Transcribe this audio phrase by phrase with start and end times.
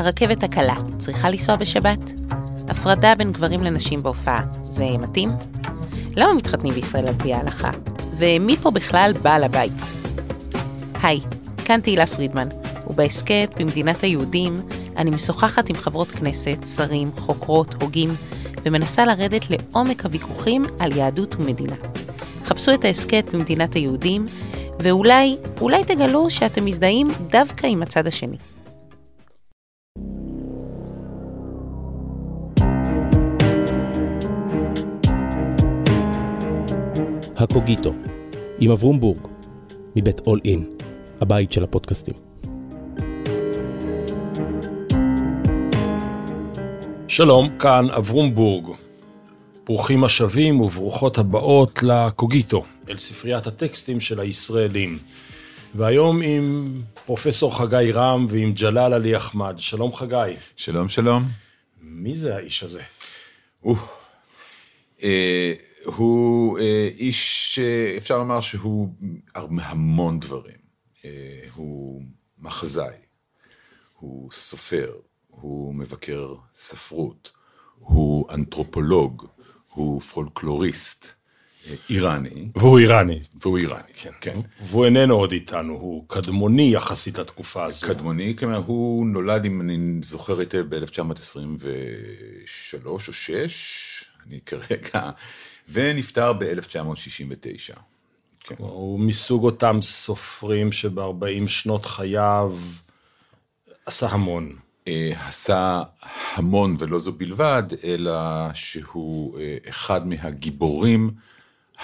[0.00, 1.98] הרכבת הקלה צריכה לנסוע בשבת?
[2.68, 5.30] הפרדה בין גברים לנשים בהופעה, זה מתאים?
[6.16, 7.70] למה מתחתנים בישראל על פי ההלכה?
[8.18, 9.72] ומי פה בכלל בעל הבית?
[11.02, 11.20] היי,
[11.64, 12.48] כאן תהילה פרידמן,
[12.86, 14.62] ובהסכת במדינת היהודים
[14.96, 18.08] אני משוחחת עם חברות כנסת, שרים, חוקרות, הוגים,
[18.64, 21.76] ומנסה לרדת לעומק הוויכוחים על יהדות ומדינה.
[22.44, 24.26] חפשו את ההסכת במדינת היהודים,
[24.78, 28.36] ואולי, אולי תגלו שאתם מזדהים דווקא עם הצד השני.
[37.40, 37.94] הקוגיטו,
[38.58, 39.26] עם אברום בורג,
[39.96, 40.76] מבית אול אין,
[41.20, 42.14] הבית של הפודקאסטים.
[47.08, 48.64] שלום, כאן אברום בורג.
[49.64, 54.98] ברוכים השבים וברוכות הבאות לקוגיטו, אל ספריית הטקסטים של הישראלים.
[55.74, 56.74] והיום עם
[57.06, 59.54] פרופסור חגי רם ועם ג'לאל עלי אחמד.
[59.58, 60.36] שלום חגי.
[60.56, 61.24] שלום, שלום.
[61.82, 62.82] מי זה האיש הזה?
[65.02, 65.52] אה,
[65.84, 68.88] הוא אה, איש, אה, אפשר לומר שהוא
[69.34, 70.60] המון דברים.
[71.04, 72.02] אה, הוא
[72.38, 72.96] מחזאי,
[73.98, 74.92] הוא סופר,
[75.26, 77.32] הוא מבקר ספרות,
[77.78, 79.26] הוא אנתרופולוג,
[79.68, 81.06] הוא פולקלוריסט,
[81.66, 82.48] אה, איראני.
[82.54, 83.20] והוא איראני.
[83.40, 84.10] והוא איראני, כן.
[84.20, 84.40] כן.
[84.66, 87.86] והוא איננו עוד איתנו, הוא קדמוני יחסית לתקופה הזו.
[87.86, 95.10] קדמוני, כלומר, הוא נולד, אם אני זוכר היטב, ב-1923 או 6, אני כרגע,
[95.72, 97.80] ונפטר ב-1969.
[98.40, 98.54] כן.
[98.58, 102.56] הוא מסוג אותם סופרים שב-40 שנות חייו
[103.86, 104.56] עשה המון.
[104.88, 105.82] אה, עשה
[106.34, 108.12] המון, ולא זו בלבד, אלא
[108.54, 111.10] שהוא אה, אחד מהגיבורים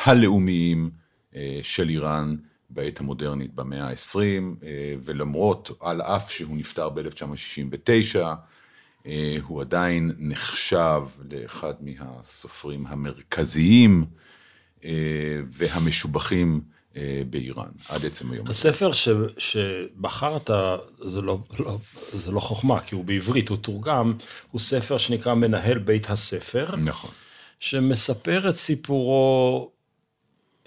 [0.04, 0.90] הלאומיים
[1.36, 2.36] אה, של איראן
[2.70, 4.64] בעת המודרנית במאה ה-20,
[5.04, 8.22] ולמרות, על אף שהוא נפטר ב-1969,
[9.42, 14.04] הוא עדיין נחשב לאחד מהסופרים המרכזיים
[15.52, 16.60] והמשובחים
[16.96, 18.46] אה, באיראן, עד עצם היום.
[18.46, 19.08] הספר ש,
[19.38, 20.50] שבחרת,
[21.00, 21.78] זה לא, לא,
[22.12, 24.14] זה לא חוכמה, כי הוא בעברית, הוא תורגם,
[24.50, 26.76] הוא ספר שנקרא מנהל בית הספר.
[26.76, 27.10] נכון.
[27.58, 29.70] שמספר את סיפורו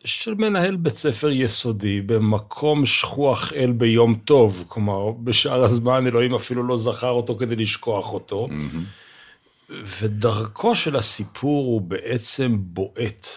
[0.05, 6.63] של מנהל בית ספר יסודי במקום שכוח אל ביום טוב, כלומר, בשאר הזמן אלוהים אפילו
[6.63, 8.47] לא זכר אותו כדי לשכוח אותו.
[8.47, 9.73] Mm-hmm.
[10.01, 13.27] ודרכו של הסיפור הוא בעצם בועט.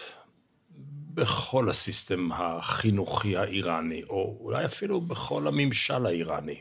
[1.15, 6.55] בכל הסיסטם החינוכי האיראני, או אולי אפילו בכל הממשל האיראני.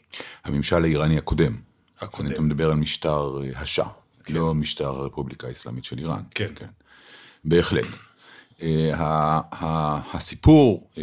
[0.45, 1.57] הממשל האיראני הקודם.
[2.01, 2.33] הקודם.
[2.33, 3.87] אתה מדבר על משטר אה, השאה,
[4.25, 4.35] כן.
[4.35, 6.23] לא משטר הרפובליקה האסלאמית של איראן.
[6.35, 6.53] כן.
[6.57, 6.67] כן.
[7.45, 7.87] בהחלט.
[8.63, 8.95] Uh,
[10.13, 10.99] הסיפור, uh,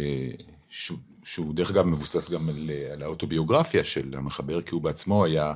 [1.22, 5.54] שהוא, דרך אגב מבוסס גם על, על האוטוביוגרפיה של המחבר, כי הוא בעצמו היה,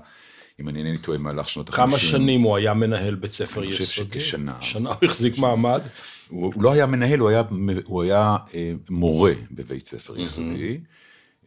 [0.60, 1.76] אם אני אינני טועה, במהלך שנות ה-50.
[1.76, 3.76] כמה שנים הוא היה מנהל בית ספר יסודי?
[3.76, 4.54] אני חושב שכשנה.
[4.60, 5.82] שנה הוא החזיק מעמד?
[6.28, 7.42] הוא, הוא לא היה מנהל, הוא היה,
[7.84, 10.80] הוא היה אה, מורה בבית ספר יסודי,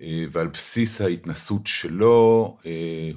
[0.01, 2.71] אה, ועל בסיס ההתנסות שלו, אה,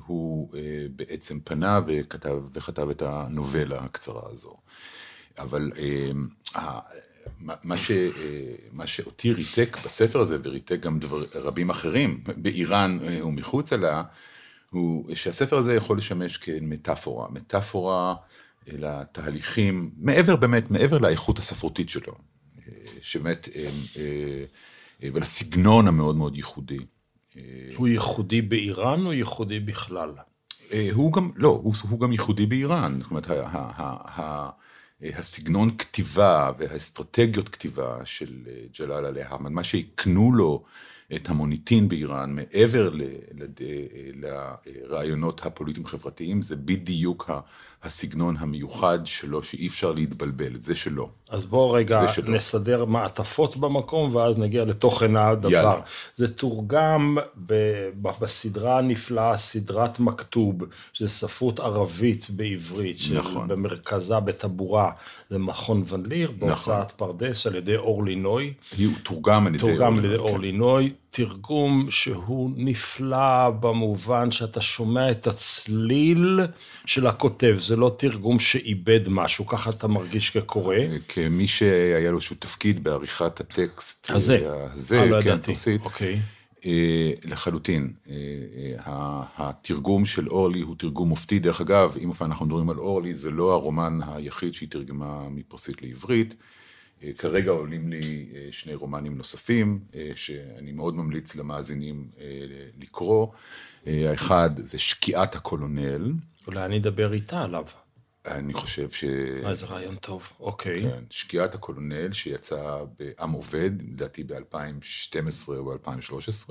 [0.06, 0.60] הוא אה,
[0.96, 4.56] בעצם פנה וכתב, וכתב את הנובלה הקצרה הזו.
[5.38, 6.10] אבל אה,
[7.40, 8.06] מה, ש, אה,
[8.72, 14.02] מה שאותי ריתק בספר הזה, וריתק גם דבר, רבים אחרים באיראן אה, ומחוצה לה,
[14.70, 18.14] הוא שהספר הזה יכול לשמש כמטאפורה, מטאפורה
[18.66, 22.14] לתהליכים, מעבר באמת, מעבר לאיכות הספרותית שלו,
[23.00, 26.78] שבאמת, אה, אה, ולסגנון המאוד מאוד ייחודי.
[27.76, 30.10] הוא ייחודי באיראן או ייחודי בכלל?
[30.92, 34.50] הוא גם, לא, הוא, הוא גם ייחודי באיראן, זאת אומרת, ה, ה, ה, ה,
[35.02, 38.32] הסגנון כתיבה והאסטרטגיות כתיבה של
[38.78, 40.64] ג'לאל עלי אחמד, מה שהקנו לו
[41.14, 42.92] את המוניטין באיראן, מעבר
[44.14, 47.30] לרעיונות הפוליטיים חברתיים, זה בדיוק
[47.82, 51.08] הסגנון המיוחד שלו, שאי אפשר להתבלבל, זה שלו.
[51.30, 55.50] אז בואו רגע נסדר מעטפות במקום, ואז נגיע לתוכן הדבר.
[55.50, 55.80] יאללה.
[56.16, 57.18] זה תורגם
[58.20, 63.46] בסדרה הנפלאה, סדרת מכתוב, שזה ספרות ערבית בעברית, נכון.
[63.46, 64.90] שבמרכזה בטבורה,
[65.30, 66.48] זה מכון ון ליר, נכון.
[66.48, 66.96] בהוצאת נכון.
[66.96, 68.52] פרדס על ידי אורלי נוי.
[68.78, 69.54] הוא תורגם על
[70.04, 70.88] ידי אורלי נוי.
[70.88, 70.94] כן.
[71.10, 76.40] תרגום שהוא נפלא במובן שאתה שומע את הצליל
[76.86, 80.76] של הכותב, זה לא תרגום שאיבד משהו, ככה אתה מרגיש כקורא.
[81.08, 84.38] כמי שהיה לו איזשהו תפקיד בעריכת הטקסט הזה,
[84.72, 85.52] הזה, אה, לא כן, ידעתי,
[85.84, 86.20] אוקיי.
[86.66, 87.92] אה, לחלוטין.
[88.10, 88.14] אה,
[89.36, 93.52] התרגום של אורלי הוא תרגום מופתי, דרך אגב, אם אנחנו מדברים על אורלי, זה לא
[93.52, 96.34] הרומן היחיד שהיא תרגמה מפרסית לעברית.
[97.04, 102.08] אה, כרגע עולים לי אה, שני רומנים נוספים, אה, שאני מאוד ממליץ למאזינים
[102.78, 103.26] לקרוא.
[103.86, 106.12] האחד זה שקיעת הקולונל,
[106.46, 107.64] אולי אני אדבר איתה עליו.
[108.26, 109.04] אני חושב ש...
[109.04, 110.82] אה, איזה רעיון טוב, אוקיי.
[110.82, 116.50] כן, שקיעת הקולונל שיצא בעם עובד, לדעתי ב-2012 או ב-2013,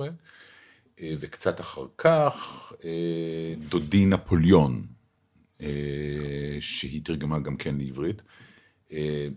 [1.20, 2.72] וקצת אחר כך
[3.68, 4.86] דודי נפוליאון,
[5.62, 8.22] אה, שהיא תרגמה גם כן לעברית.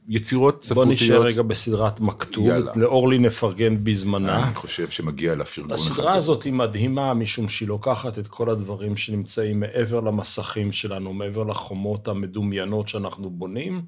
[0.07, 0.93] יצירות בוא ספרותיות.
[0.93, 2.47] נשאר רגע בסדרת מכתוב.
[2.75, 4.47] לאורלי נפרגן בזמנה.
[4.47, 5.71] אני חושב שמגיע לה פרגון.
[5.71, 11.43] הסדרה הזאת היא מדהימה, משום שהיא לוקחת את כל הדברים שנמצאים מעבר למסכים שלנו, מעבר
[11.43, 13.81] לחומות המדומיינות שאנחנו בונים,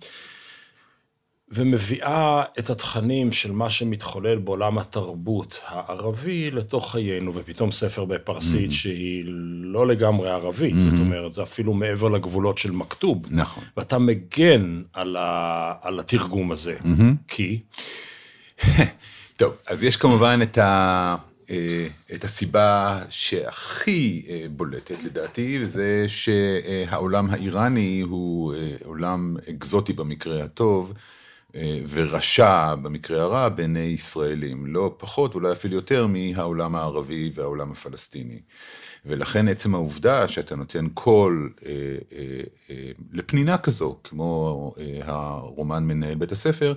[1.49, 9.23] ומביאה את התכנים של מה שמתחולל בעולם התרבות הערבי לתוך חיינו, ופתאום ספר בפרסית שהיא
[9.63, 13.25] לא לגמרי ערבית, זאת אומרת, זה אפילו מעבר לגבולות של מכתוב.
[13.31, 13.63] נכון.
[13.77, 15.73] ואתה מגן על, ה...
[15.81, 16.77] על התרגום הזה,
[17.27, 17.59] כי...
[19.37, 21.15] טוב, אז יש כמובן את, ה,
[21.49, 30.43] אה, את הסיבה שהכי אה, בולטת לדעתי, וזה שהעולם האיראני הוא אה, עולם אקזוטי במקרה
[30.43, 30.93] הטוב,
[31.89, 38.39] ורשע במקרה הרע בעיני ישראלים, לא פחות, אולי אפילו יותר מהעולם הערבי והעולם הפלסטיני.
[39.05, 46.15] ולכן עצם העובדה שאתה נותן קול אה, אה, אה, לפנינה כזו, כמו אה, הרומן מנהל
[46.15, 46.73] בית הספר,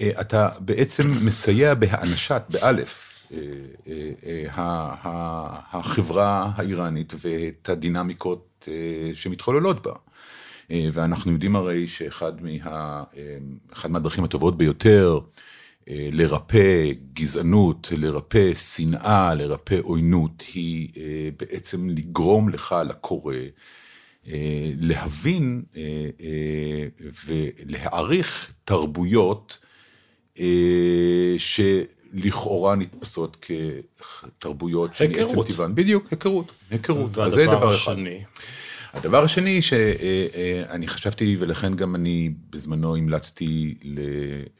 [0.00, 3.38] אה, אתה בעצם מסייע בהאנשת, באלף, אה,
[3.86, 4.94] אה, אה,
[5.72, 9.92] החברה האיראנית ואת הדינמיקות אה, שמתחוללות בה.
[10.70, 15.18] אה, ואנחנו יודעים הרי שאחד מה, אה, מהדרכים הטובות ביותר
[15.88, 20.88] אה, לרפא גזענות, לרפא שנאה, לרפא עוינות, היא
[21.36, 23.34] בעצם לגרום לך, לקורא,
[24.80, 25.62] להבין
[27.26, 29.58] ולהעריך תרבויות
[30.40, 35.46] אה, שלכאורה נתפסות כתרבויות שמעצם היכרות.
[35.46, 37.96] טבען, בדיוק, היכרות, היכרות, אז זה דבר אחד.
[38.94, 43.74] הדבר השני שאני חשבתי, ולכן גם אני בזמנו המלצתי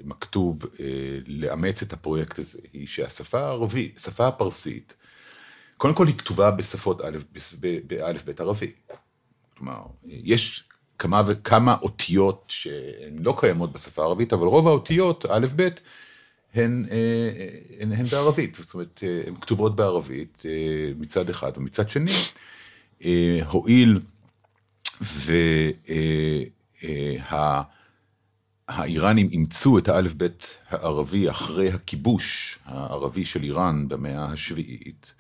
[0.03, 0.87] למכתוב אה,
[1.27, 4.95] לאמץ את הפרויקט הזה, היא שהשפה הערבית, השפה הפרסית,
[5.77, 7.19] קודם כל היא כתובה בשפות א',
[7.87, 8.73] באלף בית ערבי.
[9.57, 10.65] כלומר, יש
[10.99, 15.69] כמה וכמה אותיות שהן לא קיימות בשפה הערבית, אבל רוב האותיות, א', ב',
[16.55, 16.97] הן, אה,
[17.81, 20.43] הן, הן בערבית, זאת אומרת, אה, הן כתובות בערבית
[20.99, 22.13] מצד אחד, ומצד שני,
[23.51, 23.99] הואיל
[28.69, 35.15] והאיראנים אימצו את האלף-בית הערבי אחרי הכיבוש הערבי של איראן במאה השביעית,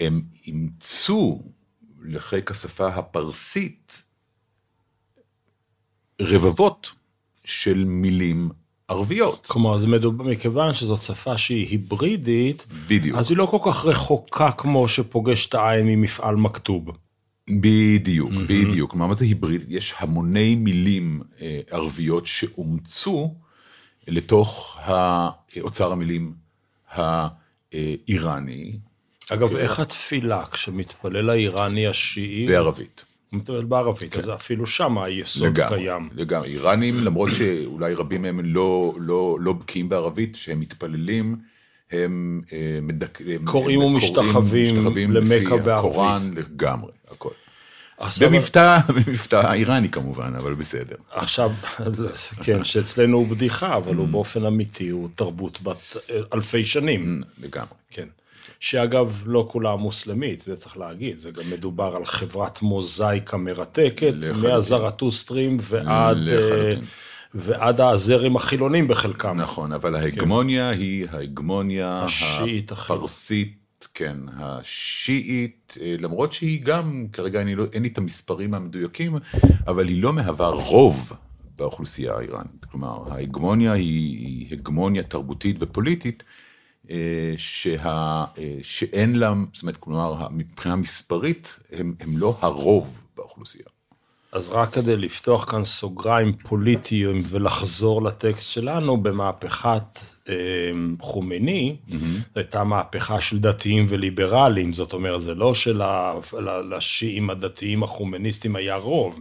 [0.00, 1.42] הם אימצו
[2.02, 4.02] לחיק השפה הפרסית
[6.20, 6.92] רבבות
[7.44, 8.50] של מילים
[8.88, 9.46] ערביות.
[9.46, 13.18] כלומר, זה מדובר, מכיוון שזאת שפה שהיא היברידית, בדיוק.
[13.18, 16.88] אז היא לא כל כך רחוקה כמו שפוגש את העין ממפעל מכתוב.
[17.50, 18.90] בדיוק, בדיוק.
[18.90, 19.62] כלומר, מה זה היבריד?
[19.68, 23.34] יש המוני מילים אה, ערביות שאומצו
[24.08, 26.32] לתוך האוצר המילים
[26.90, 28.78] האיראני
[29.30, 33.04] אגב, איך התפילה כשמתפלל האיראני השיעי, בערבית.
[33.30, 36.08] הוא מתפלל בערבית, אז אפילו שם היסוד לגמרי, קיים.
[36.14, 36.48] לגמרי.
[36.48, 41.36] איראנים, למרות שאולי רבים מהם לא, לא, לא בקיאים בערבית, שהם מתפללים,
[41.90, 43.18] הם אה, מדק...
[43.26, 45.90] הם- קוראים הם ומשתחווים משתחווים למכה לפי בערבית.
[45.90, 47.30] הקוראן לגמרי, הכל.
[47.98, 50.96] עכשיו- במבטא, במבטא איראני כמובן, אבל בסדר.
[51.10, 51.52] עכשיו,
[52.44, 53.96] כן, שאצלנו הוא בדיחה, אבל Mm.
[53.96, 55.96] הוא באופן אמיתי, הוא תרבות בת
[56.34, 57.22] אלפי שנים.
[57.42, 57.66] לגמרי.
[57.90, 58.06] כן.
[58.60, 64.14] שאגב, לא כולה מוסלמית, זה צריך להגיד, זה גם מדובר על חברת מוזאיקה מרתקת.
[64.42, 66.78] מהזרטוסטרים ועד, לחלוטין.
[66.78, 66.84] אה,
[67.34, 69.40] ועד הזרם החילונים בחלקם.
[69.40, 72.72] נכון, אבל ההגמוניה היא ההגמוניה השיעית.
[72.72, 73.56] הפרסית,
[73.94, 79.16] כן, השיעית, אה, למרות שהיא גם, כרגע אני לא, אין לי את המספרים המדויקים,
[79.66, 81.12] אבל היא לא מהווה רוב
[81.58, 82.64] באוכלוסייה האיראנית.
[82.70, 86.22] כלומר, ההגמוניה היא, היא הגמוניה תרבותית ופוליטית,
[86.90, 93.66] אה, שה, אה, שאין לה, זאת אומרת, כלומר, מבחינה מספרית, הם, הם לא הרוב באוכלוסייה.
[94.32, 99.84] אז רק כדי לפתוח כאן סוגריים פוליטיים ולחזור לטקסט שלנו, במהפכת
[100.28, 100.34] אה,
[101.00, 101.94] חומייני, mm-hmm.
[102.34, 109.20] הייתה מהפכה של דתיים וליברלים, זאת אומרת, זה לא שלשיעים הדתיים החומייניסטים היה רוב.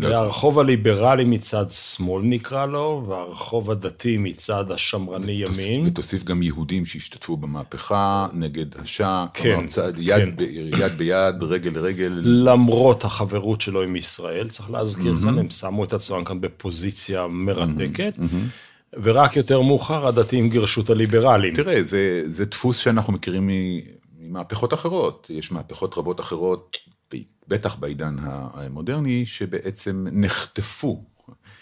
[0.00, 5.86] זה היה הרחוב הליברלי מצד שמאל נקרא לו, והרחוב הדתי מצד השמרני ימין.
[5.86, 10.36] ותוסיף גם יהודים שהשתתפו במהפכה נגד השאה, כן, כלומר, צעד, יד, כן.
[10.36, 10.40] ב,
[10.80, 15.92] יד ביד, רגל לרגל, למרות החברות שלו עם ישראל, צריך להזכיר כאן, הם שמו את
[15.92, 18.18] עצמם כאן בפוזיציה מרתקת,
[18.92, 21.54] ורק יותר מאוחר הדתיים גירשו את הליברלים.
[21.54, 23.50] תראה, זה, זה דפוס שאנחנו מכירים
[24.18, 25.30] ממהפכות אחרות.
[25.34, 26.76] יש מהפכות רבות אחרות,
[27.48, 31.04] בטח בעידן המודרני, שבעצם נחטפו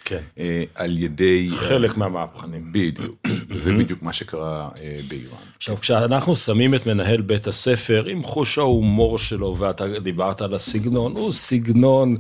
[0.05, 0.21] כן.
[0.39, 1.51] אה, על ידי...
[1.55, 2.73] חלק מהמהפכנים.
[2.73, 3.27] בדיוק,
[3.63, 5.39] זה בדיוק מה שקרה אה, באיראן.
[5.57, 11.13] עכשיו, כשאנחנו שמים את מנהל בית הספר עם חוש ההומור שלו, ואתה דיברת על הסגנון,
[11.13, 12.17] הוא סגנון...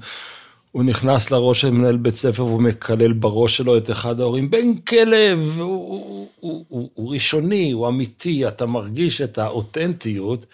[0.77, 4.75] הוא נכנס לראש של מנהל בית ספר והוא מקלל בראש שלו את אחד ההורים, בן
[4.77, 10.47] כלב, הוא, הוא, הוא, הוא, הוא ראשוני, הוא אמיתי, אתה מרגיש את האותנטיות.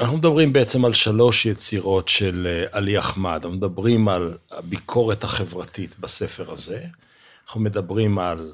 [0.00, 5.94] אנחנו מדברים בעצם על שלוש יצירות של אה, עלי אחמד, אנחנו מדברים על הביקורת החברתית
[6.00, 6.80] בספר הזה,
[7.46, 8.50] אנחנו מדברים על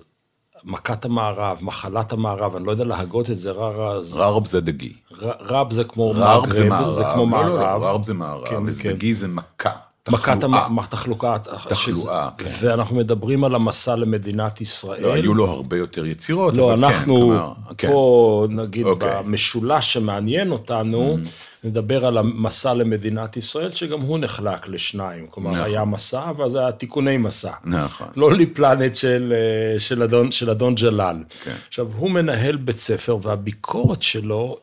[0.64, 4.14] מכת המערב, מחלת המערב, אני לא יודע להגות את זה, ררז.
[4.14, 4.92] ררב זה דגי.
[5.40, 7.48] רב זה כמו ררב זה כמו מערב.
[7.48, 9.14] לא, לא, ררב זה מערב, כן, ודגי כן.
[9.14, 9.93] זה מכה.
[10.12, 10.44] מכת
[10.78, 11.38] התחלואה.
[11.68, 12.48] תחלואה, כן.
[12.60, 15.02] ואנחנו מדברים על המסע למדינת ישראל.
[15.02, 17.52] לא, היו לו הרבה יותר יצירות, לא, אנחנו כן, כלומר,
[17.92, 18.60] פה, כן.
[18.60, 19.22] נגיד, אוקיי.
[19.22, 21.28] במשולש שמעניין אותנו, mm.
[21.64, 25.26] נדבר על המסע למדינת ישראל, שגם הוא נחלק לשניים.
[25.30, 25.64] כלומר, נכון.
[25.64, 27.52] היה מסע, ואז היה תיקוני מסע.
[27.64, 28.06] נכון.
[28.16, 31.16] לא פלנט של, אה, של, אדון, של אדון ג'לאל.
[31.44, 31.54] כן.
[31.68, 34.56] עכשיו, הוא מנהל בית ספר, והביקורת שלו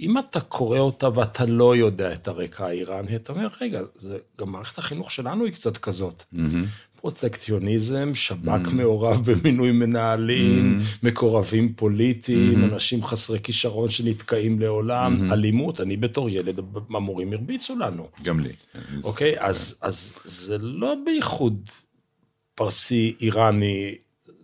[0.00, 4.52] אם אתה קורא אותה ואתה לא יודע את הרקע האיראני, אתה אומר, רגע, זה, גם
[4.52, 6.22] מערכת החינוך שלנו היא קצת כזאת.
[6.34, 6.38] Mm-hmm.
[7.00, 8.70] פרוטקציוניזם, שב"כ mm-hmm.
[8.70, 11.06] מעורב במינוי מנהלים, mm-hmm.
[11.06, 12.72] מקורבים פוליטיים, mm-hmm.
[12.74, 15.32] אנשים חסרי כישרון שנתקעים לעולם, mm-hmm.
[15.32, 18.08] אלימות, אני בתור ילד, המורים הרביצו לנו.
[18.22, 18.52] גם לי.
[19.04, 21.70] אוקיי, okay, אז, אז זה לא בייחוד
[22.54, 23.94] פרסי, איראני,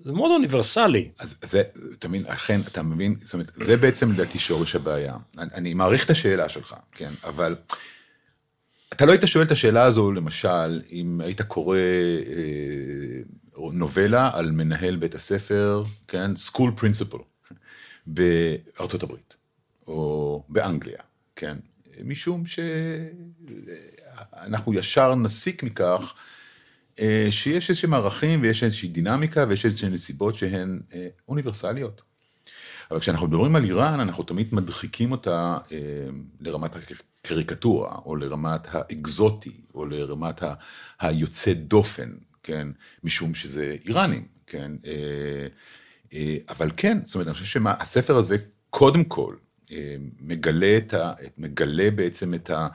[0.06, 1.08] זה מאוד אוניברסלי.
[1.18, 1.62] אז זה,
[1.98, 5.16] אתה מבין, אכן, אתה מבין, זאת אומרת, זה בעצם לדעתי שורש הבעיה.
[5.38, 7.56] אני, אני מעריך את השאלה שלך, כן, אבל
[8.88, 13.20] אתה לא היית שואל את השאלה הזו, למשל, אם היית קורא אה,
[13.72, 17.18] נובלה על מנהל בית הספר, כן, school principal,
[18.06, 19.34] בארצות הברית,
[19.86, 21.00] או באנגליה,
[21.36, 21.56] כן,
[22.04, 22.44] משום
[24.36, 26.14] שאנחנו ישר נסיק מכך,
[27.30, 32.02] שיש איזשהם ערכים ויש איזושהי דינמיקה ויש איזשהן נסיבות שהן אה, אוניברסליות.
[32.90, 35.78] אבל כשאנחנו מדברים על איראן, אנחנו תמיד מדחיקים אותה אה,
[36.40, 40.42] לרמת הקריקטורה, או לרמת האקזוטי, או לרמת
[41.00, 42.10] היוצא דופן,
[42.42, 42.68] כן?
[43.04, 44.72] משום שזה איראנים, כן?
[46.48, 48.36] אבל כן, זאת אומרת, אני חושב שהספר הזה,
[48.70, 49.34] קודם כל,
[50.20, 52.68] מגלה, את ה, מגלה בעצם את ה...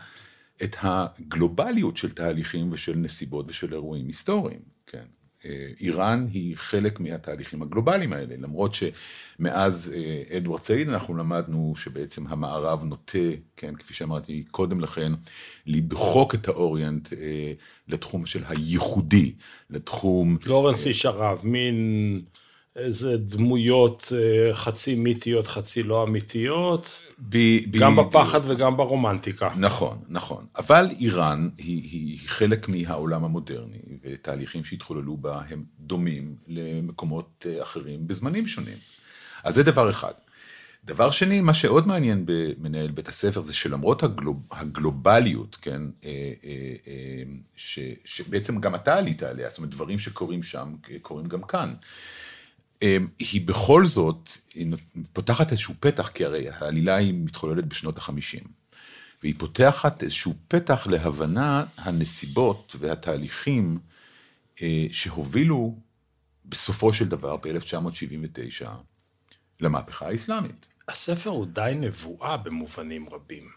[0.63, 5.05] את הגלובליות של תהליכים ושל נסיבות ושל אירועים היסטוריים, כן.
[5.45, 12.27] אה, איראן היא חלק מהתהליכים הגלובליים האלה, למרות שמאז אה, אדוארד סעיד אנחנו למדנו שבעצם
[12.27, 13.17] המערב נוטה,
[13.57, 15.11] כן, כפי שאמרתי קודם לכן,
[15.67, 17.53] לדחוק את האוריינט אה,
[17.87, 19.33] לתחום של הייחודי,
[19.69, 20.37] לתחום...
[20.45, 21.75] לורנס איש ערב, מין
[22.75, 24.11] איזה דמויות
[24.53, 26.99] חצי מיתיות, חצי לא אמיתיות.
[27.29, 27.37] ב,
[27.71, 29.49] ב, גם בפחד וגם ברומנטיקה.
[29.57, 30.45] נכון, נכון.
[30.57, 38.07] אבל איראן היא, היא חלק מהעולם המודרני, ותהליכים שהתחוללו בה הם דומים למקומות אה, אחרים
[38.07, 38.77] בזמנים שונים.
[39.43, 40.13] אז זה דבר אחד.
[40.85, 46.09] דבר שני, מה שעוד מעניין במנהל בית הספר זה שלמרות הגלוב, הגלובליות, כן, אה,
[46.43, 47.23] אה,
[47.55, 51.73] ש, שבעצם גם אתה עלית עליה, זאת אומרת, דברים שקורים שם קורים גם כאן.
[52.81, 54.73] אמ, היא בכל זאת, היא
[55.13, 58.43] פותחת איזשהו פתח, כי הרי העלילה היא מתחוללת בשנות החמישים.
[59.23, 63.79] והיא פותחת איזשהו פתח להבנה הנסיבות והתהליכים
[64.61, 65.77] אה, שהובילו
[66.45, 68.67] בסופו של דבר ב-1979
[69.59, 70.65] למהפכה האסלאמית.
[70.87, 73.49] הספר הוא די נבואה במובנים רבים.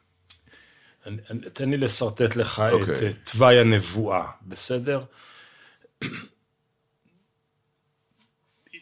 [1.53, 2.63] תן לי לשרטט לך okay.
[2.63, 3.15] את אוקיי.
[3.25, 5.05] תוואי הנבואה, בסדר?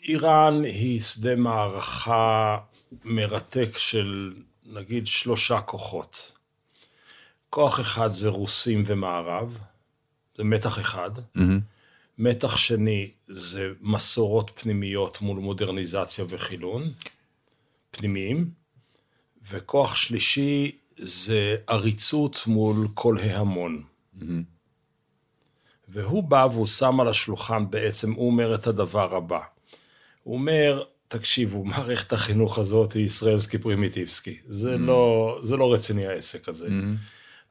[0.02, 2.58] איראן היא שדה מערכה
[3.04, 4.34] מרתק של
[4.66, 6.32] נגיד שלושה כוחות.
[7.50, 9.58] כוח אחד זה רוסים ומערב,
[10.36, 11.10] זה מתח אחד.
[11.18, 11.40] Mm-hmm.
[12.18, 16.82] מתח שני זה מסורות פנימיות מול מודרניזציה וחילון,
[17.90, 18.50] פנימיים.
[19.50, 23.82] וכוח שלישי זה עריצות מול כל ההמון.
[24.16, 24.22] Mm-hmm.
[25.88, 29.40] והוא בא והוא שם על השולחן בעצם, הוא אומר את הדבר הבא.
[30.22, 34.36] הוא אומר, תקשיבו, מערכת החינוך הזאת היא ישראלסקי פרימיטיבסקי.
[34.48, 34.78] זה, mm.
[34.78, 36.66] לא, זה לא רציני העסק הזה.
[36.66, 36.70] Mm.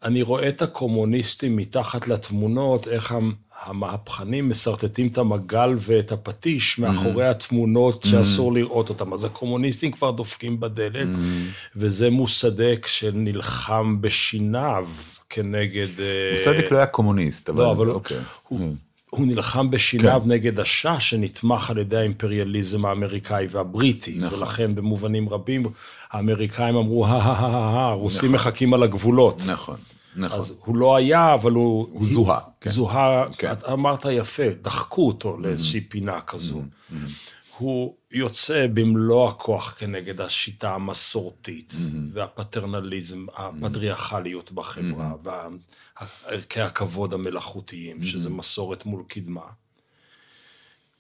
[0.04, 3.16] אני רואה את הקומוניסטים מתחת לתמונות, איך
[3.62, 6.82] המהפכנים משרטטים את המגל ואת הפטיש mm-hmm.
[6.82, 8.10] מאחורי התמונות mm-hmm.
[8.10, 9.14] שאסור לראות אותם.
[9.14, 11.76] אז הקומוניסטים כבר דופקים בדלת, mm-hmm.
[11.76, 14.88] וזה מוסדק שנלחם בשיניו
[15.30, 15.88] כנגד...
[16.32, 17.64] מוסדק לא היה קומוניסט, אבל...
[17.64, 18.18] לא, אבל אוקיי.
[18.48, 18.76] הוא,
[19.12, 20.32] הוא נלחם בשיניו כן.
[20.32, 24.40] נגד השאה שנתמך על ידי האימפריאליזם האמריקאי והבריטי, נכון.
[24.40, 25.64] ולכן במובנים רבים
[26.12, 28.36] האמריקאים אמרו, הא-הא-הא, הרוסים נכון.
[28.36, 29.44] מחכים על הגבולות.
[29.48, 29.78] נכון.
[30.16, 30.40] נכון.
[30.40, 31.88] אז הוא לא היה, אבל הוא...
[31.92, 32.40] הוא זוהה.
[32.62, 32.70] כן.
[32.70, 33.54] זוהה, כן.
[33.72, 35.42] אמרת יפה, דחקו אותו mm-hmm.
[35.44, 36.62] לאיזושהי פינה כזו.
[36.62, 36.96] Mm-hmm.
[37.62, 41.98] הוא יוצא במלוא הכוח כנגד השיטה המסורתית mm-hmm.
[42.14, 46.04] והפטרנליזם, הפטריארכליות בחברה, mm-hmm.
[46.26, 48.06] וערכי הכבוד המלאכותיים, mm-hmm.
[48.06, 49.42] שזה מסורת מול קדמה.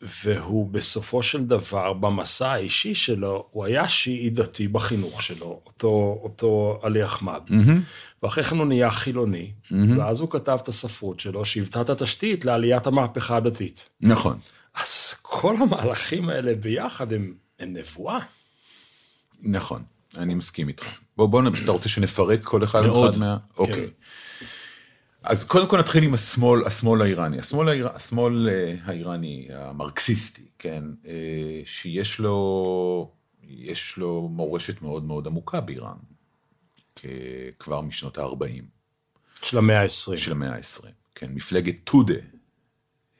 [0.01, 6.79] והוא בסופו של דבר, במסע האישי שלו, הוא היה שיעי דתי בחינוך שלו, אותו, אותו
[6.83, 7.41] עלי אחמד.
[7.47, 8.23] Mm-hmm.
[8.23, 9.75] ואחרי כן הוא נהיה חילוני, mm-hmm.
[9.99, 13.89] ואז הוא כתב את הספרות שלו, שהיוותה את התשתית לעליית המהפכה הדתית.
[14.01, 14.39] נכון.
[14.75, 18.19] אז כל המהלכים האלה ביחד הם, הם נבואה.
[19.41, 19.83] נכון,
[20.17, 20.85] אני מסכים איתך.
[21.17, 23.17] בוא, בוא, אתה רוצה שנפרק כל אחד מאוד.
[23.17, 23.37] מה...
[23.55, 23.57] כן.
[23.57, 23.89] אוקיי.
[25.23, 27.39] אז קודם כל נתחיל עם השמאל, השמאל האיראני.
[27.39, 33.11] השמאל, האיר, השמאל אה, האיראני, המרקסיסטי, כן, אה, שיש לו,
[33.43, 35.97] יש לו מורשת מאוד מאוד עמוקה באיראן,
[37.59, 38.63] כבר משנות ה-40.
[39.41, 40.17] של המאה ה-20.
[40.17, 41.31] של המאה ה-20, כן.
[41.33, 42.13] מפלגת טודה,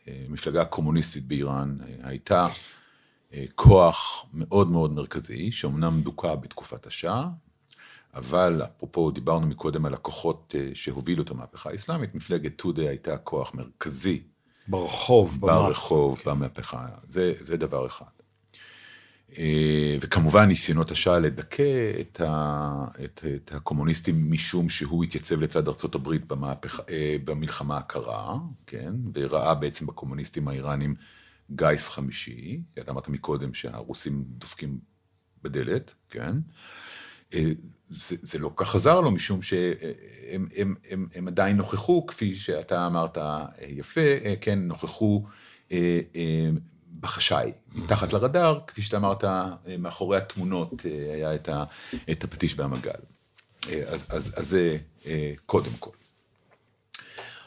[0.08, 2.48] אה, מפלגה קומוניסטית באיראן, הייתה
[3.56, 7.26] כוח מאוד מאוד מרכזי, שאומנם דוכא בתקופת השאה,
[8.14, 13.54] אבל אפרופו דיברנו מקודם על הכוחות אה, שהובילו את המהפכה האסלאמית, מפלגת טודה הייתה כוח
[13.54, 14.24] מרכזי.
[14.68, 15.42] ברחוב.
[15.42, 16.30] ברחוב, okay.
[16.30, 18.21] במהפכה, זה, זה דבר אחד.
[19.38, 25.96] אה, וכמובן ניסיונות השעה לדכא את, ה, את, את הקומוניסטים משום שהוא התייצב לצד ארצות
[25.96, 30.96] הברית במהפך, אה, במלחמה הקרה, כן, וראה בעצם בקומוניסטים האיראנים
[31.52, 34.80] גיס חמישי, אתה אמרת מקודם שהרוסים דופקים
[35.44, 36.36] בדלת, כן,
[37.90, 42.88] זה, זה לא כך עזר לו, משום שהם הם, הם, הם עדיין נוכחו, כפי שאתה
[42.88, 43.18] אמרת
[43.68, 44.02] יפה,
[44.42, 45.26] כן, נוכחו
[45.72, 46.50] אה, אה,
[47.02, 49.24] בחשאי, מתחת לרדאר, כפי שאתה אמרת,
[49.80, 51.36] מאחורי התמונות אה, היה
[52.12, 52.92] את, הפטיש והמגל.
[53.88, 54.78] אז, אז, אז זה
[55.46, 55.92] קודם כל.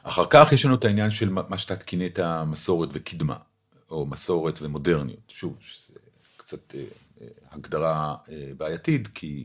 [0.02, 3.36] אחר כך יש לנו את העניין של מה שאתה כינית מסורת וקדמה,
[3.90, 5.18] או מסורת ומודרניות.
[5.28, 5.98] שוב, שזה
[6.36, 6.74] קצת
[7.50, 8.16] הגדרה
[8.56, 9.44] בעייתית, כי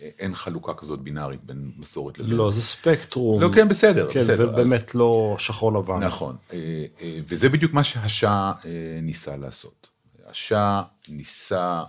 [0.00, 2.36] אין חלוקה כזאת בינארית בין מסורת לבין...
[2.36, 3.42] לא, זה ספקטרום.
[3.42, 4.50] לא, כן, בסדר, כן, בסדר.
[4.52, 4.94] ובאמת אז...
[4.94, 5.98] לא שחור לבן.
[5.98, 8.70] נכון, אה, אה, וזה בדיוק מה שהשאה אה,
[9.02, 9.88] ניסה לעשות.
[10.26, 11.82] השאה ניסה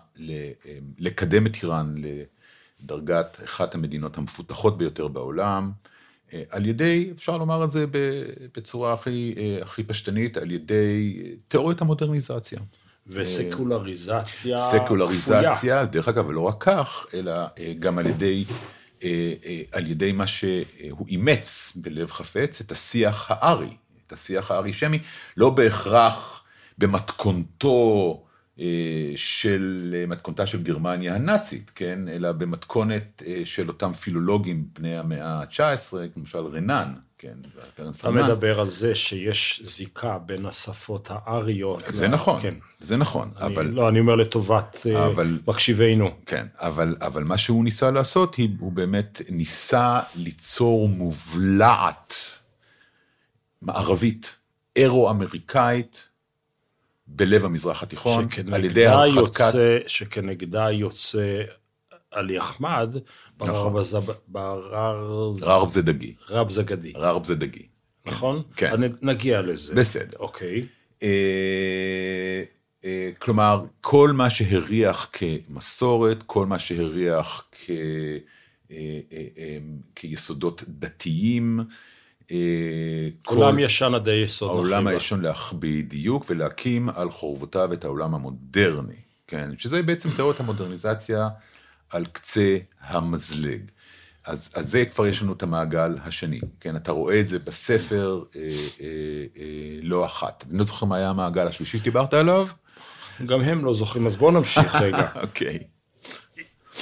[1.00, 1.96] לקדם את איראן
[2.82, 5.72] לדרגת אחת המדינות המפותחות ביותר בעולם,
[6.50, 7.86] על ידי, אפשר לומר את זה
[8.58, 12.60] בצורה הכי, הכי פשטנית, על ידי תיאוריית המודרניזציה.
[13.10, 18.46] וסקולריזציה סקולריזציה, דרך אגב, ולא רק כך, אלא אה, גם על ידי,
[19.04, 23.74] אה, אה, על ידי מה שהוא אימץ בלב חפץ, את השיח הארי,
[24.08, 25.00] את השיח הארי-שמי,
[25.38, 26.44] לא בהכרח
[26.78, 28.24] במתכונתו
[29.16, 36.46] של, מתכונתה של גרמניה הנאצית, כן, אלא במתכונת של אותם פילולוגים בני המאה ה-19, למשל
[36.46, 37.38] רנן, כן,
[38.00, 41.84] אתה מדבר על זה שיש זיקה בין השפות האריות.
[41.90, 42.14] זה לה...
[42.14, 42.54] נכון, כן.
[42.80, 43.66] זה נכון, אני, אבל...
[43.66, 46.10] לא, אני אומר לטובת אה, אבל, מקשיבינו.
[46.26, 52.14] כן, אבל, אבל מה שהוא ניסה לעשות, הוא באמת ניסה ליצור מובלעת
[53.62, 54.36] מערבית,
[54.76, 56.07] אירו-אמריקאית,
[57.08, 59.16] בלב המזרח התיכון, על ידי הרחקת...
[59.18, 61.42] יוצא, שכנגדה יוצא
[62.12, 62.98] עלי אחמד,
[64.28, 66.14] ברר זדגי.
[66.30, 66.94] רב זגדי.
[66.96, 67.68] רב זדגי.
[68.06, 68.42] נכון?
[68.56, 68.72] כן.
[69.02, 69.76] נגיע לזה.
[69.76, 70.18] בסדר.
[70.20, 70.66] אוקיי.
[71.04, 72.44] אה,
[72.86, 77.70] אה, כלומר, כל מה שהריח כמסורת, כל מה שהריח כ...
[78.72, 78.78] אה,
[79.96, 81.60] כיסודות דתיים.
[83.26, 84.50] עולם ישן עד היסוד.
[84.50, 85.22] העולם הישן.
[85.60, 89.02] בדיוק, ולהקים על חורבותיו את העולם המודרני.
[89.28, 91.30] כן, שזה בעצם תיאוריות המודרניזציה
[91.90, 93.62] על קצה המזלג.
[94.26, 98.24] אז, אז זה כבר יש לנו את המעגל השני, כן, אתה רואה את זה בספר
[98.36, 98.86] אה, אה,
[99.38, 100.46] אה, לא אחת.
[100.50, 102.48] אני לא זוכר מה היה המעגל השלישי שדיברת עליו.
[103.26, 105.08] גם הם לא זוכרים, אז בואו נמשיך רגע.
[105.22, 105.60] אוקיי.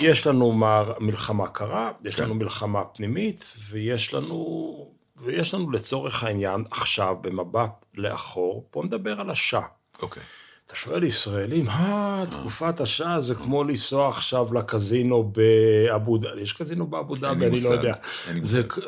[0.01, 0.59] יש לנו
[0.99, 2.23] מלחמה קרה, יש כן.
[2.23, 9.29] לנו מלחמה פנימית, ויש לנו, ויש לנו לצורך העניין עכשיו, במבט לאחור, בואו נדבר על
[9.29, 9.67] השעה.
[10.01, 10.23] אוקיי.
[10.67, 16.87] אתה שואל ישראלים, אה, תקופת השעה זה כמו לנסוע עכשיו לקזינו באבו דאבי, יש קזינו
[16.87, 17.93] באבו דאבי, אני לא יודע.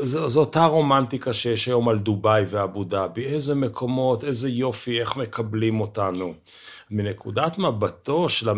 [0.03, 5.81] זו אותה רומנטיקה שיש היום על דובאי ואבו דאבי, איזה מקומות, איזה יופי, איך מקבלים
[5.81, 6.33] אותנו.
[6.91, 8.49] מנקודת מבטו של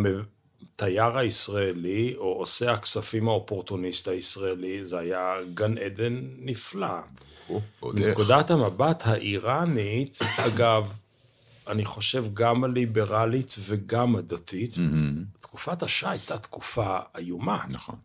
[0.82, 6.88] התייר הישראלי, או עושה הכספים האופורטוניסט הישראלי, זה היה גן עדן נפלא.
[7.50, 8.08] או, ועוד איך.
[8.08, 10.92] מנקודת המבט האיראנית, אגב,
[11.68, 14.76] אני חושב גם הליברלית וגם הדתית,
[15.40, 17.64] תקופת השעה הייתה תקופה איומה.
[17.70, 17.96] נכון.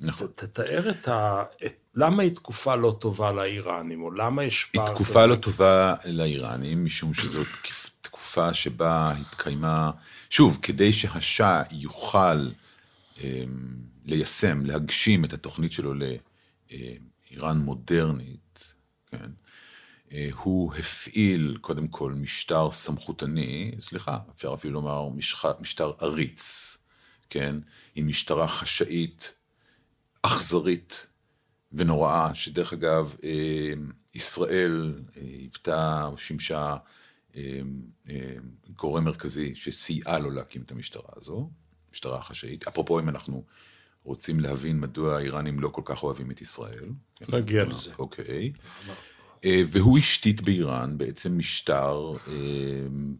[0.00, 0.26] נכון.
[0.26, 1.42] ת- תתאר את ה...
[1.66, 1.82] את...
[1.96, 5.26] למה היא תקופה לא טובה לאיראנים, או למה יש היא פער תקופה כזה?
[5.26, 7.46] לא טובה לאיראנים, משום שזאת
[8.32, 9.90] תקופ- תקופה שבה התקיימה,
[10.30, 12.50] שוב, כדי שהשאה יוכל
[13.20, 13.44] אה,
[14.04, 18.72] ליישם, להגשים את התוכנית שלו לאיראן מודרנית,
[19.10, 19.30] כן?
[20.12, 25.44] אה, הוא הפעיל קודם כל משטר סמכותני, סליחה, אפשר אפילו לומר משח...
[25.60, 26.76] משטר עריץ,
[27.30, 27.56] כן?
[27.94, 29.34] עם משטרה חשאית,
[30.22, 31.06] אכזרית
[31.72, 33.72] ונוראה, שדרך אגב, אה,
[34.14, 36.76] ישראל אה, היוותה, שימשה
[38.76, 41.50] גורם מרכזי שסייעה לו להקים את המשטרה הזו,
[41.92, 42.68] משטרה חשאית.
[42.68, 43.44] אפרופו, אם אנחנו
[44.04, 46.88] רוצים להבין מדוע האיראנים לא כל כך אוהבים את ישראל.
[47.28, 47.90] נגיע לזה.
[47.98, 48.52] אוקיי.
[49.44, 52.32] אה, והוא השתית באיראן בעצם משטר אה,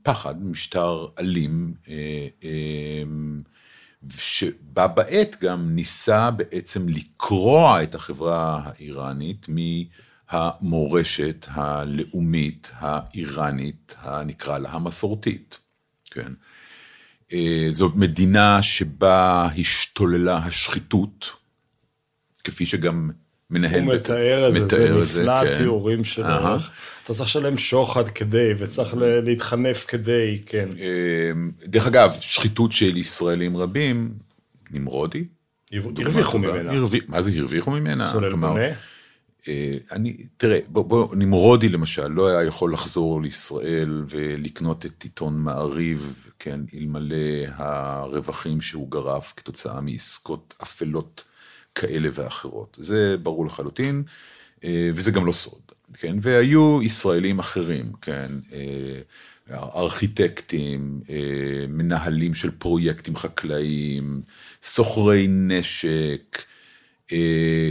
[0.03, 3.03] פחד, משטר אלים, אה, אה,
[4.18, 9.46] שבה בעת גם ניסה בעצם לקרוע את החברה האיראנית
[10.33, 15.59] מהמורשת הלאומית האיראנית, הנקרא לה המסורתית,
[16.11, 16.33] כן?
[17.33, 21.31] אה, זאת מדינה שבה השתוללה השחיתות,
[22.45, 23.11] כפי שגם
[23.51, 23.83] מנהל...
[23.83, 25.53] הוא מתאר את זה, זה מתאר את נפלא כן.
[25.55, 26.25] התיאורים שלו.
[26.27, 26.57] אהה.
[27.05, 30.68] אתה צריך לשלם שוחד כדי, וצריך להתחנף כדי, כן.
[30.81, 31.31] אה,
[31.66, 34.14] דרך אגב, שחיתות של ישראלים רבים,
[34.71, 35.25] נמרודי.
[35.73, 36.38] הרוויחו.
[36.38, 36.73] ממנה.
[36.73, 38.12] הרוויח- מה זה הרוויחו ממנה?
[38.12, 38.61] סולל בונה.
[39.48, 45.38] אה, אני, תראה, בוא, בוא, נמרודי למשל לא היה יכול לחזור לישראל ולקנות את עיתון
[45.38, 51.24] מעריב, כן, אלמלא הרווחים שהוא גרף כתוצאה מעסקות אפלות
[51.74, 52.78] כאלה ואחרות.
[52.81, 54.02] זה ברור לחלוטין,
[54.64, 59.00] אה, וזה גם לא סוד, כן, והיו ישראלים אחרים, כן, אה,
[59.74, 61.00] ארכיטקטים,
[61.68, 64.22] מנהלים של פרויקטים חקלאיים,
[64.62, 66.42] סוחרי נשק,